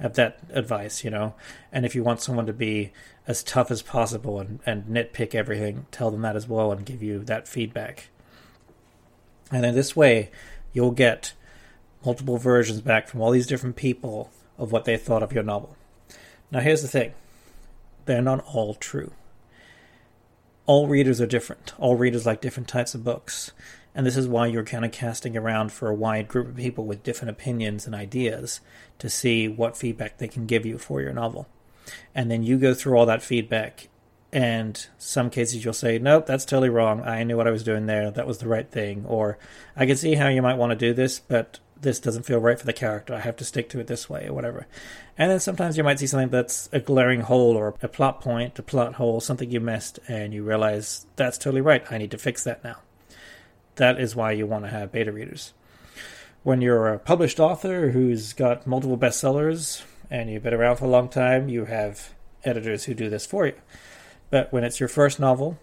have 0.00 0.14
that 0.14 0.40
advice, 0.50 1.04
you 1.04 1.10
know. 1.10 1.34
And 1.72 1.86
if 1.86 1.94
you 1.94 2.02
want 2.02 2.20
someone 2.20 2.46
to 2.46 2.52
be 2.52 2.92
as 3.26 3.44
tough 3.44 3.70
as 3.70 3.82
possible 3.82 4.40
and, 4.40 4.58
and 4.66 4.86
nitpick 4.86 5.34
everything, 5.34 5.86
tell 5.92 6.10
them 6.10 6.22
that 6.22 6.36
as 6.36 6.48
well 6.48 6.72
and 6.72 6.84
give 6.84 7.02
you 7.02 7.20
that 7.20 7.46
feedback. 7.46 8.08
And 9.50 9.64
in 9.64 9.74
this 9.74 9.96
way, 9.96 10.30
you'll 10.78 10.92
get 10.92 11.32
multiple 12.06 12.38
versions 12.38 12.80
back 12.80 13.08
from 13.08 13.20
all 13.20 13.32
these 13.32 13.48
different 13.48 13.74
people 13.74 14.30
of 14.56 14.70
what 14.70 14.84
they 14.84 14.96
thought 14.96 15.24
of 15.24 15.32
your 15.32 15.42
novel. 15.42 15.76
Now, 16.52 16.60
here's 16.60 16.82
the 16.82 16.88
thing 16.88 17.14
they're 18.04 18.22
not 18.22 18.44
all 18.46 18.74
true. 18.74 19.10
All 20.66 20.86
readers 20.86 21.20
are 21.20 21.26
different. 21.26 21.74
All 21.78 21.96
readers 21.96 22.26
like 22.26 22.40
different 22.40 22.68
types 22.68 22.94
of 22.94 23.02
books. 23.02 23.50
And 23.92 24.06
this 24.06 24.16
is 24.16 24.28
why 24.28 24.46
you're 24.46 24.62
kind 24.62 24.84
of 24.84 24.92
casting 24.92 25.36
around 25.36 25.72
for 25.72 25.88
a 25.88 25.94
wide 25.94 26.28
group 26.28 26.46
of 26.46 26.56
people 26.56 26.86
with 26.86 27.02
different 27.02 27.30
opinions 27.30 27.84
and 27.84 27.92
ideas 27.92 28.60
to 29.00 29.10
see 29.10 29.48
what 29.48 29.76
feedback 29.76 30.18
they 30.18 30.28
can 30.28 30.46
give 30.46 30.64
you 30.64 30.78
for 30.78 31.00
your 31.00 31.12
novel. 31.12 31.48
And 32.14 32.30
then 32.30 32.44
you 32.44 32.56
go 32.56 32.72
through 32.72 32.96
all 32.96 33.06
that 33.06 33.24
feedback 33.24 33.88
and 34.32 34.86
some 34.98 35.30
cases 35.30 35.64
you'll 35.64 35.72
say 35.72 35.98
nope 35.98 36.26
that's 36.26 36.44
totally 36.44 36.68
wrong. 36.68 37.02
I 37.02 37.22
knew 37.24 37.36
what 37.36 37.46
i 37.48 37.50
was 37.50 37.64
doing 37.64 37.86
there. 37.86 38.10
That 38.10 38.26
was 38.26 38.38
the 38.38 38.48
right 38.48 38.70
thing. 38.70 39.04
Or 39.06 39.38
i 39.76 39.86
can 39.86 39.96
see 39.96 40.14
how 40.14 40.28
you 40.28 40.42
might 40.42 40.56
want 40.56 40.70
to 40.70 40.76
do 40.76 40.92
this 40.92 41.18
but 41.18 41.60
this 41.80 42.00
doesn't 42.00 42.24
feel 42.24 42.40
right 42.40 42.58
for 42.58 42.66
the 42.66 42.72
character. 42.72 43.14
I 43.14 43.20
have 43.20 43.36
to 43.36 43.44
stick 43.44 43.68
to 43.70 43.80
it 43.80 43.86
this 43.86 44.10
way 44.10 44.26
or 44.26 44.34
whatever. 44.34 44.66
And 45.16 45.30
then 45.30 45.38
sometimes 45.40 45.76
you 45.76 45.84
might 45.84 46.00
see 46.00 46.08
something 46.08 46.28
that's 46.28 46.68
a 46.72 46.80
glaring 46.80 47.20
hole 47.20 47.56
or 47.56 47.74
a 47.82 47.88
plot 47.88 48.20
point 48.20 48.58
a 48.58 48.62
plot 48.62 48.94
hole 48.94 49.20
something 49.20 49.50
you 49.50 49.60
missed 49.60 49.98
and 50.08 50.34
you 50.34 50.42
realize 50.42 51.06
that's 51.16 51.38
totally 51.38 51.60
right. 51.60 51.84
I 51.90 51.98
need 51.98 52.10
to 52.10 52.18
fix 52.18 52.44
that 52.44 52.64
now. 52.64 52.78
That 53.76 54.00
is 54.00 54.16
why 54.16 54.32
you 54.32 54.46
want 54.46 54.64
to 54.64 54.70
have 54.70 54.92
beta 54.92 55.12
readers. 55.12 55.52
When 56.42 56.60
you're 56.60 56.88
a 56.88 56.98
published 56.98 57.40
author 57.40 57.90
who's 57.90 58.32
got 58.32 58.66
multiple 58.66 58.98
bestsellers 58.98 59.82
and 60.10 60.30
you've 60.30 60.42
been 60.42 60.54
around 60.54 60.76
for 60.76 60.86
a 60.86 60.88
long 60.88 61.08
time 61.08 61.48
you 61.48 61.66
have 61.66 62.14
editors 62.44 62.84
who 62.84 62.94
do 62.94 63.10
this 63.10 63.26
for 63.26 63.46
you 63.46 63.54
but 64.30 64.52
when 64.52 64.64
it's 64.64 64.80
your 64.80 64.88
first 64.88 65.18
novel, 65.18 65.58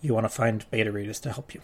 you 0.00 0.14
want 0.14 0.24
to 0.24 0.30
find 0.30 0.64
beta 0.70 0.90
readers 0.90 1.20
to 1.20 1.32
help 1.32 1.54
you. 1.54 1.60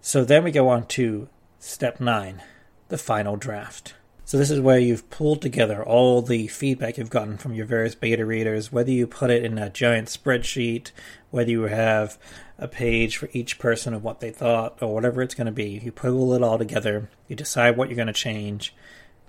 So 0.00 0.24
then 0.24 0.44
we 0.44 0.50
go 0.50 0.68
on 0.68 0.86
to 0.88 1.28
step 1.58 2.00
nine, 2.00 2.42
the 2.88 2.98
final 2.98 3.36
draft. 3.36 3.94
So 4.24 4.38
this 4.38 4.50
is 4.50 4.58
where 4.58 4.78
you've 4.78 5.08
pulled 5.08 5.40
together 5.40 5.84
all 5.84 6.20
the 6.20 6.48
feedback 6.48 6.98
you've 6.98 7.10
gotten 7.10 7.38
from 7.38 7.54
your 7.54 7.64
various 7.64 7.94
beta 7.94 8.26
readers, 8.26 8.72
whether 8.72 8.90
you 8.90 9.06
put 9.06 9.30
it 9.30 9.44
in 9.44 9.56
a 9.56 9.70
giant 9.70 10.08
spreadsheet, 10.08 10.90
whether 11.30 11.50
you 11.50 11.62
have 11.62 12.18
a 12.58 12.66
page 12.66 13.16
for 13.18 13.28
each 13.32 13.60
person 13.60 13.94
of 13.94 14.02
what 14.02 14.18
they 14.18 14.30
thought, 14.30 14.82
or 14.82 14.92
whatever 14.92 15.22
it's 15.22 15.36
going 15.36 15.46
to 15.46 15.52
be. 15.52 15.80
You 15.82 15.92
pull 15.92 16.34
it 16.34 16.42
all 16.42 16.58
together, 16.58 17.08
you 17.28 17.36
decide 17.36 17.76
what 17.76 17.88
you're 17.88 17.96
going 17.96 18.08
to 18.08 18.12
change 18.12 18.74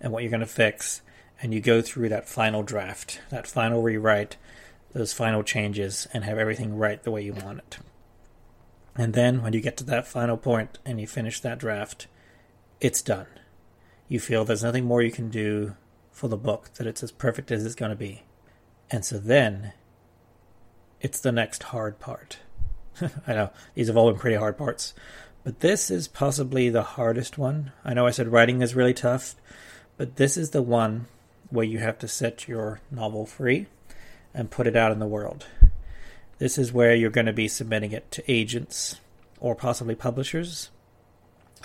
and 0.01 0.11
what 0.11 0.23
you're 0.23 0.31
going 0.31 0.39
to 0.39 0.47
fix, 0.47 1.01
and 1.41 1.53
you 1.53 1.59
go 1.59 1.81
through 1.81 2.09
that 2.09 2.27
final 2.27 2.63
draft, 2.63 3.21
that 3.29 3.47
final 3.47 3.81
rewrite, 3.81 4.37
those 4.93 5.13
final 5.13 5.43
changes, 5.43 6.07
and 6.13 6.23
have 6.23 6.37
everything 6.37 6.77
right 6.77 7.01
the 7.03 7.11
way 7.11 7.21
you 7.21 7.33
want 7.33 7.59
it. 7.59 7.77
And 8.95 9.13
then 9.13 9.43
when 9.43 9.53
you 9.53 9.61
get 9.61 9.77
to 9.77 9.83
that 9.85 10.07
final 10.07 10.37
point 10.37 10.79
and 10.85 10.99
you 10.99 11.05
finish 11.05 11.39
that 11.41 11.59
draft, 11.59 12.07
it's 12.81 13.01
done. 13.01 13.27
You 14.07 14.19
feel 14.19 14.43
there's 14.43 14.63
nothing 14.63 14.85
more 14.85 15.01
you 15.01 15.11
can 15.11 15.29
do 15.29 15.75
for 16.11 16.27
the 16.27 16.37
book, 16.37 16.73
that 16.75 16.87
it's 16.87 17.03
as 17.03 17.11
perfect 17.11 17.51
as 17.51 17.63
it's 17.63 17.75
going 17.75 17.91
to 17.91 17.95
be. 17.95 18.23
And 18.89 19.05
so 19.05 19.19
then 19.19 19.73
it's 20.99 21.19
the 21.19 21.31
next 21.31 21.61
hard 21.63 21.99
part. 21.99 22.39
I 23.27 23.33
know, 23.33 23.51
these 23.75 23.87
have 23.87 23.97
all 23.97 24.09
been 24.09 24.19
pretty 24.19 24.37
hard 24.37 24.57
parts. 24.57 24.95
But 25.43 25.59
this 25.59 25.91
is 25.91 26.07
possibly 26.07 26.69
the 26.69 26.81
hardest 26.81 27.37
one. 27.37 27.71
I 27.85 27.93
know 27.93 28.07
I 28.07 28.11
said 28.11 28.31
writing 28.31 28.63
is 28.63 28.75
really 28.75 28.95
tough, 28.95 29.35
but 29.95 30.15
this 30.15 30.37
is 30.37 30.49
the 30.49 30.63
one 30.63 31.05
where 31.49 31.65
you 31.65 31.79
have 31.79 31.97
to 31.99 32.07
set 32.07 32.47
your 32.47 32.81
novel 32.91 33.25
free 33.25 33.67
and 34.33 34.51
put 34.51 34.67
it 34.67 34.75
out 34.75 34.91
in 34.91 34.99
the 34.99 35.07
world. 35.07 35.47
This 36.37 36.57
is 36.57 36.71
where 36.71 36.93
you're 36.93 37.09
going 37.09 37.25
to 37.25 37.33
be 37.33 37.47
submitting 37.47 37.91
it 37.91 38.11
to 38.11 38.31
agents 38.31 38.99
or 39.39 39.55
possibly 39.55 39.95
publishers 39.95 40.69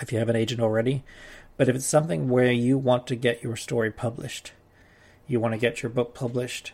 if 0.01 0.11
you 0.11 0.19
have 0.19 0.29
an 0.29 0.35
agent 0.35 0.61
already. 0.61 1.03
But 1.57 1.69
if 1.69 1.75
it's 1.75 1.85
something 1.85 2.29
where 2.29 2.51
you 2.51 2.77
want 2.77 3.05
to 3.07 3.15
get 3.15 3.43
your 3.43 3.55
story 3.55 3.91
published, 3.91 4.53
you 5.27 5.39
want 5.39 5.53
to 5.53 5.59
get 5.59 5.83
your 5.83 5.91
book 5.91 6.15
published, 6.15 6.73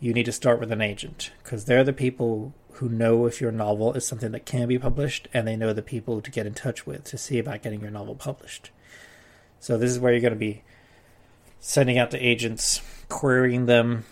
you 0.00 0.12
need 0.12 0.26
to 0.26 0.32
start 0.32 0.58
with 0.58 0.72
an 0.72 0.80
agent 0.80 1.30
because 1.42 1.66
they're 1.66 1.84
the 1.84 1.92
people 1.92 2.52
who 2.74 2.88
know 2.88 3.26
if 3.26 3.40
your 3.40 3.52
novel 3.52 3.92
is 3.92 4.06
something 4.06 4.32
that 4.32 4.46
can 4.46 4.66
be 4.66 4.78
published 4.78 5.28
and 5.32 5.46
they 5.46 5.56
know 5.56 5.72
the 5.72 5.82
people 5.82 6.20
to 6.20 6.30
get 6.30 6.46
in 6.46 6.54
touch 6.54 6.86
with 6.86 7.04
to 7.04 7.18
see 7.18 7.38
about 7.38 7.62
getting 7.62 7.80
your 7.80 7.90
novel 7.90 8.14
published. 8.14 8.70
So 9.60 9.76
this 9.76 9.90
is 9.90 10.00
where 10.00 10.12
you're 10.12 10.22
going 10.22 10.32
to 10.32 10.38
be 10.38 10.62
sending 11.60 11.98
out 11.98 12.10
to 12.10 12.18
agents, 12.18 12.80
querying 13.08 13.66
them, 13.66 14.04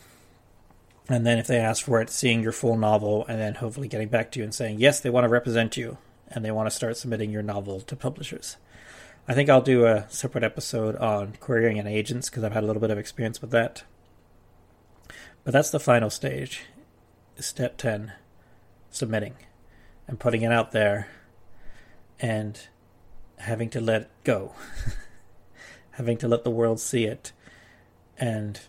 and 1.09 1.27
then 1.27 1.39
if 1.39 1.47
they 1.47 1.59
ask 1.59 1.85
for 1.85 2.01
it, 2.03 2.11
seeing 2.11 2.43
your 2.43 2.53
full 2.53 2.77
novel, 2.77 3.25
and 3.27 3.41
then 3.41 3.55
hopefully 3.55 3.89
getting 3.89 4.09
back 4.09 4.31
to 4.33 4.39
you 4.39 4.45
and 4.45 4.55
saying, 4.55 4.79
yes, 4.79 5.01
they 5.01 5.11
want 5.11 5.25
to 5.25 5.29
represent 5.29 5.77
you, 5.77 5.97
and 6.29 6.45
they 6.45 6.51
want 6.51 6.69
to 6.69 6.77
start 6.77 6.99
submitting 6.99 7.31
your 7.31 7.43
novel 7.43 7.81
to 7.81 7.97
publishers. 7.97 8.59
I 9.27 9.35
think 9.35 9.49
I'll 9.49 9.63
do 9.63 9.87
a 9.87 10.07
separate 10.09 10.45
episode 10.45 10.97
on 10.97 11.35
querying 11.41 11.79
and 11.79 11.89
agents 11.89 12.29
because 12.29 12.45
I've 12.45 12.53
had 12.53 12.65
a 12.65 12.67
little 12.67 12.81
bit 12.81 12.91
of 12.91 12.99
experience 12.99 13.41
with 13.41 13.51
that. 13.51 13.85
But 15.45 15.53
that's 15.53 15.71
the 15.71 15.81
final 15.81 16.11
stage. 16.11 16.63
Step 17.39 17.77
10 17.77 18.13
submitting 18.91 19.35
and 20.07 20.19
putting 20.19 20.43
it 20.43 20.51
out 20.51 20.73
there 20.73 21.09
and 22.19 22.59
having 23.39 23.71
to 23.71 23.81
let 23.81 24.11
go. 24.25 24.53
having 25.93 26.17
to 26.17 26.29
let 26.29 26.45
the 26.45 26.51
world 26.51 26.81
see 26.81 27.05
it 27.05 27.33
and 28.18 28.61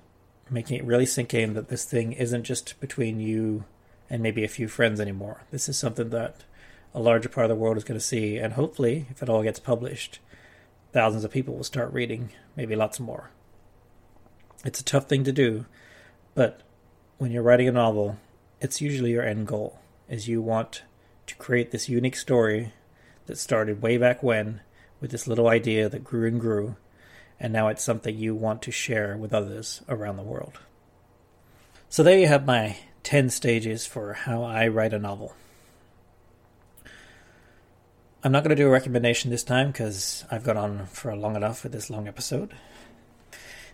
making 0.50 0.78
it 0.78 0.86
really 0.86 1.06
sink 1.06 1.34
in 1.34 1.54
that 1.54 1.70
this 1.70 1.86
thing 1.86 2.14
isn't 2.14 2.44
just 2.44 2.80
between 2.80 3.20
you 3.20 3.66
and 4.10 4.24
maybe 4.24 4.44
a 4.44 4.50
few 4.50 4.68
friends 4.68 5.00
anymore. 5.00 5.44
This 5.52 5.70
is 5.70 5.78
something 5.78 6.10
that 6.10 6.44
a 6.94 7.00
larger 7.00 7.30
part 7.30 7.46
of 7.46 7.50
the 7.50 7.62
world 7.62 7.78
is 7.78 7.84
going 7.84 8.00
to 8.00 8.06
see, 8.06 8.38
and 8.38 8.54
hopefully, 8.54 9.06
if 9.10 9.22
it 9.22 9.30
all 9.30 9.44
gets 9.44 9.60
published, 9.60 10.20
thousands 10.92 11.24
of 11.24 11.32
people 11.32 11.56
will 11.56 11.64
start 11.64 11.94
reading, 11.94 12.32
maybe 12.56 12.76
lots 12.76 13.00
more. 13.00 13.30
It's 14.66 14.80
a 14.80 14.86
tough 14.86 15.08
thing 15.08 15.24
to 15.26 15.32
do, 15.32 15.66
but 16.34 16.62
when 17.18 17.32
you're 17.32 17.44
writing 17.44 17.68
a 17.68 17.72
novel, 17.72 18.18
it's 18.60 18.82
usually 18.82 19.12
your 19.12 19.24
end 19.24 19.48
goal, 19.48 19.80
is 20.10 20.28
you 20.28 20.42
want 20.42 20.84
to 21.28 21.36
create 21.36 21.72
this 21.72 21.90
unique 21.90 22.16
story 22.16 22.74
that 23.28 23.38
started 23.38 23.84
way 23.84 23.98
back 23.98 24.24
when 24.24 24.62
with 25.00 25.12
this 25.12 25.28
little 25.28 25.48
idea 25.48 25.88
that 25.88 26.04
grew 26.04 26.28
and 26.28 26.42
grew 26.42 26.76
and 27.40 27.54
now 27.54 27.68
it's 27.70 27.84
something 27.84 28.18
you 28.18 28.36
want 28.36 28.62
to 28.64 28.72
share 28.72 29.18
with 29.18 29.34
others 29.34 29.82
around 29.88 30.18
the 30.18 30.24
world. 30.24 30.60
So 31.90 32.04
there 32.04 32.20
you 32.20 32.28
have 32.28 32.46
my 32.46 32.78
10 33.04 33.30
stages 33.30 33.86
for 33.86 34.14
how 34.14 34.44
I 34.44 34.68
write 34.68 34.94
a 34.94 35.00
novel. 35.00 35.34
I'm 38.22 38.34
not 38.34 38.44
going 38.44 38.56
to 38.56 38.62
do 38.62 38.68
a 38.68 38.72
recommendation 38.72 39.32
this 39.32 39.44
time 39.44 39.68
because 39.68 40.26
I've 40.30 40.44
gone 40.44 40.58
on 40.58 40.86
for 40.88 41.16
long 41.16 41.38
enough 41.38 41.64
with 41.64 41.72
this 41.72 41.90
long 41.90 42.08
episode. 42.08 42.54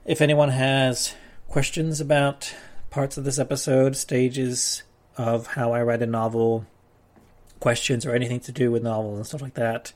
If 0.06 0.22
anyone 0.22 0.50
has 0.50 1.16
questions 1.48 2.00
about 2.00 2.54
parts 2.92 3.18
of 3.18 3.24
this 3.24 3.40
episode, 3.40 3.96
stages 3.96 4.84
of 5.18 5.48
how 5.48 5.74
I 5.74 5.82
write 5.82 6.04
a 6.04 6.06
novel, 6.06 6.68
questions 7.60 8.06
or 8.06 8.14
anything 8.14 8.40
to 8.42 8.52
do 8.52 8.72
with 8.72 8.84
novels 8.84 9.18
and 9.18 9.26
stuff 9.26 9.42
like 9.42 9.56
that, 9.56 9.92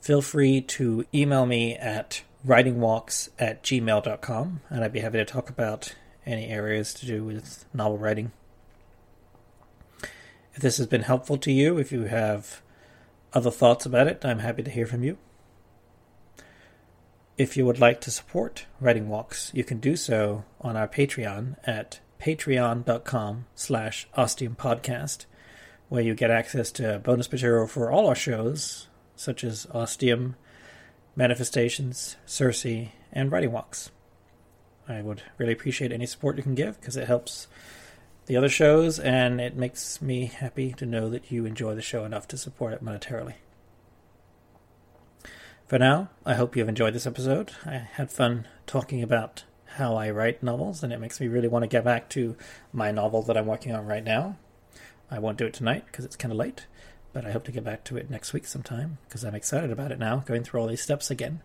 feel 0.00 0.22
free 0.22 0.60
to 0.60 1.04
email 1.12 1.44
me 1.44 1.74
at 1.74 2.22
writingwalks 2.46 3.30
at 3.38 3.62
gmail.com, 3.62 4.60
and 4.70 4.84
I'd 4.84 4.92
be 4.92 5.00
happy 5.00 5.18
to 5.18 5.24
talk 5.24 5.50
about 5.50 5.94
any 6.24 6.48
areas 6.48 6.94
to 6.94 7.06
do 7.06 7.24
with 7.24 7.64
novel 7.72 7.98
writing. 7.98 8.32
If 10.54 10.62
this 10.62 10.78
has 10.78 10.86
been 10.86 11.02
helpful 11.02 11.38
to 11.38 11.52
you, 11.52 11.78
if 11.78 11.92
you 11.92 12.02
have 12.02 12.62
other 13.32 13.50
thoughts 13.50 13.86
about 13.86 14.06
it, 14.06 14.24
I'm 14.24 14.40
happy 14.40 14.62
to 14.62 14.70
hear 14.70 14.86
from 14.86 15.04
you. 15.04 15.18
If 17.36 17.56
you 17.56 17.64
would 17.64 17.78
like 17.78 18.00
to 18.00 18.10
support 18.10 18.66
Writing 18.80 19.08
Walks, 19.08 19.52
you 19.54 19.62
can 19.62 19.78
do 19.78 19.94
so 19.94 20.44
on 20.60 20.76
our 20.76 20.88
Patreon 20.88 21.56
at 21.64 22.00
patreon.com 22.20 23.46
slash 23.54 24.08
ostiumpodcast, 24.16 25.26
where 25.88 26.02
you 26.02 26.14
get 26.14 26.32
access 26.32 26.72
to 26.72 26.98
bonus 26.98 27.30
material 27.30 27.68
for 27.68 27.90
all 27.92 28.08
our 28.08 28.16
shows, 28.16 28.88
such 29.14 29.44
as 29.44 29.66
Ostium, 29.72 30.34
manifestations, 31.18 32.16
Circe, 32.24 32.64
and 33.12 33.32
writing 33.32 33.50
walks. 33.50 33.90
I 34.88 35.02
would 35.02 35.24
really 35.36 35.52
appreciate 35.52 35.90
any 35.90 36.06
support 36.06 36.36
you 36.36 36.44
can 36.44 36.54
give 36.54 36.80
because 36.80 36.96
it 36.96 37.08
helps 37.08 37.48
the 38.26 38.36
other 38.36 38.48
shows 38.48 39.00
and 39.00 39.40
it 39.40 39.56
makes 39.56 40.00
me 40.00 40.26
happy 40.26 40.72
to 40.74 40.86
know 40.86 41.10
that 41.10 41.32
you 41.32 41.44
enjoy 41.44 41.74
the 41.74 41.82
show 41.82 42.04
enough 42.04 42.28
to 42.28 42.38
support 42.38 42.72
it 42.72 42.84
monetarily. 42.84 43.34
For 45.66 45.78
now, 45.78 46.08
I 46.24 46.34
hope 46.34 46.56
you've 46.56 46.68
enjoyed 46.68 46.94
this 46.94 47.06
episode. 47.06 47.50
I 47.66 47.72
had 47.72 48.12
fun 48.12 48.46
talking 48.66 49.02
about 49.02 49.42
how 49.72 49.96
I 49.96 50.10
write 50.10 50.42
novels, 50.42 50.84
and 50.84 50.92
it 50.92 51.00
makes 51.00 51.20
me 51.20 51.26
really 51.26 51.48
want 51.48 51.64
to 51.64 51.68
get 51.68 51.84
back 51.84 52.08
to 52.10 52.36
my 52.72 52.92
novel 52.92 53.22
that 53.22 53.36
I'm 53.36 53.46
working 53.46 53.74
on 53.74 53.86
right 53.86 54.04
now. 54.04 54.36
I 55.10 55.18
won't 55.18 55.36
do 55.36 55.46
it 55.46 55.52
tonight 55.52 55.84
because 55.86 56.04
it's 56.04 56.16
kind 56.16 56.32
of 56.32 56.38
late, 56.38 56.66
but 57.18 57.26
I 57.26 57.32
hope 57.32 57.42
to 57.46 57.50
get 57.50 57.64
back 57.64 57.82
to 57.86 57.96
it 57.96 58.08
next 58.08 58.32
week 58.32 58.46
sometime 58.46 58.98
because 59.08 59.24
I'm 59.24 59.34
excited 59.34 59.72
about 59.72 59.90
it 59.90 59.98
now, 59.98 60.22
going 60.24 60.44
through 60.44 60.60
all 60.60 60.68
these 60.68 60.82
steps 60.82 61.10
again. 61.10 61.42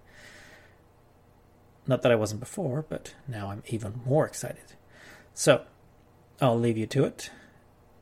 Not 1.87 2.03
that 2.03 2.11
I 2.11 2.15
wasn't 2.15 2.41
before, 2.41 2.85
but 2.87 3.15
now 3.27 3.49
I'm 3.49 3.63
even 3.65 4.01
more 4.05 4.23
excited. 4.23 4.75
So, 5.33 5.63
I'll 6.39 6.59
leave 6.59 6.77
you 6.77 6.85
to 6.85 7.05
it. 7.05 7.31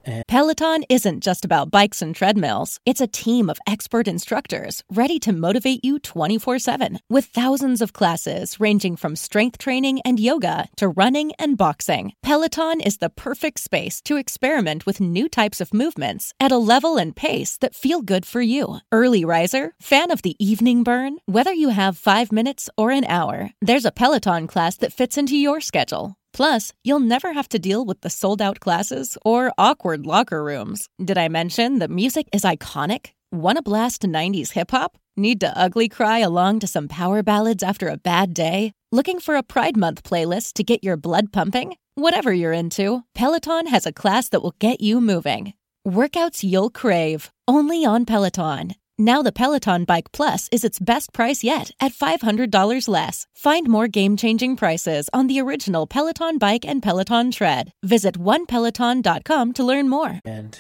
And 0.05 0.25
Peloton 0.27 0.83
isn't 0.89 1.21
just 1.21 1.45
about 1.45 1.71
bikes 1.71 2.01
and 2.01 2.15
treadmills. 2.15 2.79
It's 2.85 3.01
a 3.01 3.07
team 3.07 3.49
of 3.49 3.59
expert 3.67 4.07
instructors 4.07 4.83
ready 4.91 5.19
to 5.19 5.31
motivate 5.31 5.83
you 5.83 5.99
24 5.99 6.59
7 6.59 6.99
with 7.09 7.25
thousands 7.25 7.81
of 7.81 7.93
classes 7.93 8.59
ranging 8.59 8.95
from 8.95 9.15
strength 9.15 9.57
training 9.57 10.01
and 10.03 10.19
yoga 10.19 10.67
to 10.77 10.87
running 10.87 11.31
and 11.39 11.57
boxing. 11.57 12.13
Peloton 12.23 12.81
is 12.81 12.97
the 12.97 13.09
perfect 13.09 13.59
space 13.59 14.01
to 14.01 14.17
experiment 14.17 14.85
with 14.85 15.01
new 15.01 15.27
types 15.27 15.61
of 15.61 15.73
movements 15.73 16.33
at 16.39 16.51
a 16.51 16.57
level 16.57 16.97
and 16.97 17.15
pace 17.15 17.57
that 17.57 17.75
feel 17.75 18.01
good 18.01 18.25
for 18.25 18.41
you. 18.41 18.77
Early 18.91 19.25
riser, 19.25 19.73
fan 19.81 20.11
of 20.11 20.21
the 20.21 20.35
evening 20.39 20.83
burn, 20.83 21.17
whether 21.25 21.53
you 21.53 21.69
have 21.69 21.97
five 21.97 22.31
minutes 22.31 22.69
or 22.77 22.91
an 22.91 23.05
hour, 23.05 23.51
there's 23.61 23.85
a 23.85 23.91
Peloton 23.91 24.47
class 24.47 24.77
that 24.77 24.93
fits 24.93 25.17
into 25.17 25.35
your 25.37 25.61
schedule. 25.61 26.15
Plus, 26.33 26.73
you'll 26.83 26.99
never 26.99 27.33
have 27.33 27.49
to 27.49 27.59
deal 27.59 27.85
with 27.85 28.01
the 28.01 28.09
sold 28.09 28.41
out 28.41 28.59
classes 28.59 29.17
or 29.23 29.51
awkward 29.57 30.05
locker 30.05 30.43
rooms. 30.43 30.87
Did 31.03 31.17
I 31.17 31.27
mention 31.27 31.79
that 31.79 31.89
music 31.89 32.27
is 32.33 32.43
iconic? 32.43 33.11
Want 33.31 33.57
to 33.57 33.61
blast 33.61 34.01
90s 34.01 34.51
hip 34.51 34.71
hop? 34.71 34.97
Need 35.17 35.39
to 35.41 35.57
ugly 35.57 35.89
cry 35.89 36.19
along 36.19 36.59
to 36.59 36.67
some 36.67 36.87
power 36.87 37.21
ballads 37.21 37.63
after 37.63 37.87
a 37.89 37.97
bad 37.97 38.33
day? 38.33 38.73
Looking 38.91 39.19
for 39.19 39.35
a 39.35 39.43
Pride 39.43 39.77
Month 39.77 40.03
playlist 40.03 40.53
to 40.53 40.63
get 40.63 40.83
your 40.83 40.97
blood 40.97 41.31
pumping? 41.31 41.75
Whatever 41.95 42.33
you're 42.33 42.53
into, 42.53 43.03
Peloton 43.13 43.67
has 43.67 43.85
a 43.85 43.93
class 43.93 44.29
that 44.29 44.41
will 44.41 44.55
get 44.59 44.81
you 44.81 45.01
moving. 45.01 45.53
Workouts 45.87 46.43
you'll 46.43 46.69
crave, 46.69 47.31
only 47.47 47.85
on 47.85 48.05
Peloton. 48.05 48.75
Now 49.03 49.23
the 49.23 49.31
Peloton 49.31 49.83
Bike 49.85 50.11
Plus 50.11 50.47
is 50.51 50.63
its 50.63 50.77
best 50.77 51.11
price 51.11 51.43
yet 51.43 51.71
at 51.79 51.91
$500 51.91 52.87
less. 52.87 53.25
Find 53.33 53.67
more 53.67 53.87
game-changing 53.87 54.57
prices 54.57 55.09
on 55.11 55.25
the 55.25 55.41
original 55.41 55.87
Peloton 55.87 56.37
Bike 56.37 56.63
and 56.67 56.83
Peloton 56.83 57.31
Tread. 57.31 57.71
Visit 57.81 58.19
onepeloton.com 58.19 59.53
to 59.53 59.63
learn 59.63 59.89
more. 59.89 60.19
And 60.23 60.55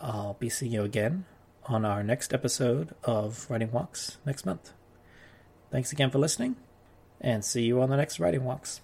I'll 0.00 0.34
be 0.34 0.48
seeing 0.48 0.72
you 0.72 0.82
again 0.82 1.24
on 1.66 1.84
our 1.84 2.02
next 2.02 2.34
episode 2.34 2.96
of 3.04 3.46
Writing 3.48 3.70
Walks 3.70 4.18
next 4.26 4.44
month. 4.44 4.72
Thanks 5.70 5.92
again 5.92 6.10
for 6.10 6.18
listening, 6.18 6.56
and 7.20 7.44
see 7.44 7.62
you 7.62 7.80
on 7.80 7.90
the 7.90 7.96
next 7.96 8.18
Writing 8.18 8.42
Walks. 8.42 8.80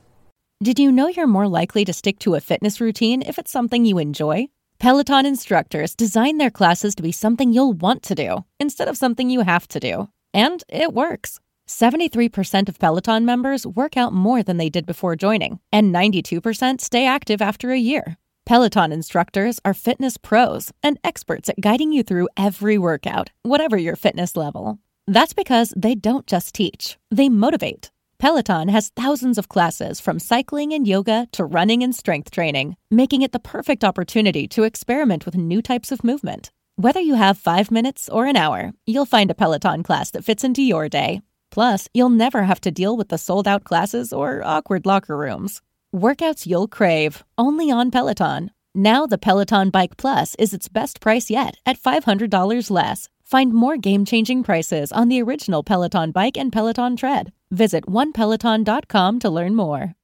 Did 0.63 0.79
you 0.79 0.93
know 0.93 1.09
you're 1.09 1.27
more 1.27 1.49
likely 1.49 1.85
to 1.85 1.93
stick 1.93 2.21
to 2.21 2.37
a 2.37 2.41
fitness 2.41 2.81
routine 2.81 3.23
if 3.23 3.41
it's 3.41 3.51
something 3.51 3.85
you 3.85 3.99
enjoy? 3.99 4.47
Peloton 4.81 5.27
instructors 5.27 5.97
design 5.97 6.39
their 6.39 6.53
classes 6.53 6.95
to 6.95 7.03
be 7.03 7.11
something 7.11 7.53
you'll 7.53 7.73
want 7.73 8.01
to 8.05 8.15
do 8.15 8.45
instead 8.61 8.87
of 8.87 8.97
something 8.97 9.29
you 9.29 9.41
have 9.41 9.67
to 9.67 9.81
do. 9.81 10.09
And 10.33 10.63
it 10.69 10.93
works. 10.95 11.41
73% 11.69 12.69
of 12.69 12.79
Peloton 12.79 13.25
members 13.25 13.67
work 13.67 13.97
out 13.97 14.13
more 14.13 14.45
than 14.45 14.57
they 14.57 14.71
did 14.71 14.87
before 14.87 15.17
joining, 15.17 15.59
and 15.73 15.93
92% 15.93 16.81
stay 16.81 17.05
active 17.05 17.43
after 17.43 17.73
a 17.73 17.79
year. 17.79 18.19
Peloton 18.47 18.93
instructors 18.93 19.59
are 19.65 19.75
fitness 19.75 20.17
pros 20.17 20.73
and 20.81 20.97
experts 21.03 21.49
at 21.49 21.61
guiding 21.61 21.93
you 21.93 22.05
through 22.05 22.29
every 22.37 22.79
workout, 22.79 23.31
whatever 23.43 23.77
your 23.77 23.97
fitness 23.97 24.37
level. 24.37 24.79
That's 25.09 25.33
because 25.33 25.75
they 25.77 25.97
don't 25.97 26.27
just 26.29 26.55
teach, 26.55 26.97
they 27.11 27.29
motivate. 27.29 27.91
Peloton 28.19 28.67
has 28.67 28.89
thousands 28.97 29.39
of 29.39 29.49
classes 29.49 30.01
from 30.01 30.19
cycling 30.19 30.73
and 30.73 30.89
yoga 30.89 31.29
to 31.31 31.45
running 31.45 31.85
and 31.85 31.95
strength 31.95 32.33
training, 32.33 32.77
making 32.91 33.23
it 33.23 33.31
the 33.31 33.39
perfect 33.39 33.85
opportunity 33.85 34.49
to 34.49 34.65
experiment 34.65 35.25
with 35.25 35.37
new 35.37 35.63
types 35.63 35.93
of 35.93 36.03
movement. 36.03 36.51
Whether 36.75 36.99
you 36.99 37.15
have 37.15 37.39
five 37.39 37.71
minutes 37.71 38.09
or 38.09 38.27
an 38.27 38.37
hour, 38.37 38.73
you'll 38.87 39.07
find 39.07 39.31
a 39.31 39.35
Peloton 39.35 39.85
class 39.85 40.11
that 40.11 40.25
fits 40.25 40.43
into 40.43 40.63
your 40.63 40.89
day. 40.89 41.21
Plus, 41.53 41.89
you'll 41.95 42.09
never 42.09 42.43
have 42.43 42.61
to 42.63 42.73
deal 42.73 42.97
with 42.97 43.09
the 43.09 43.19
sold 43.19 43.47
out 43.47 43.63
classes 43.63 44.13
or 44.13 44.43
awkward 44.45 44.85
locker 44.85 45.17
rooms. 45.17 45.63
Workouts 45.95 46.45
you'll 46.45 46.69
crave, 46.69 47.25
only 47.39 47.71
on 47.71 47.93
Peloton. 47.93 48.51
Now 48.75 49.07
the 49.07 49.19
Peloton 49.19 49.71
Bike 49.71 49.97
Plus 49.97 50.35
is 50.41 50.53
its 50.53 50.67
best 50.67 51.01
price 51.01 51.31
yet 51.31 51.59
at 51.65 51.81
$500 51.81 52.71
less. 52.71 53.09
Find 53.23 53.55
more 53.55 53.77
game 53.77 54.05
changing 54.05 54.43
prices 54.43 54.91
on 54.91 55.09
the 55.09 55.23
original 55.23 55.63
Peloton 55.63 56.11
Bike 56.11 56.37
and 56.37 56.53
Peloton 56.53 56.97
Tread. 56.97 57.33
Visit 57.51 57.87
onepeloton.com 57.87 59.19
to 59.21 59.31
learn 59.31 59.55
more. 59.55 59.98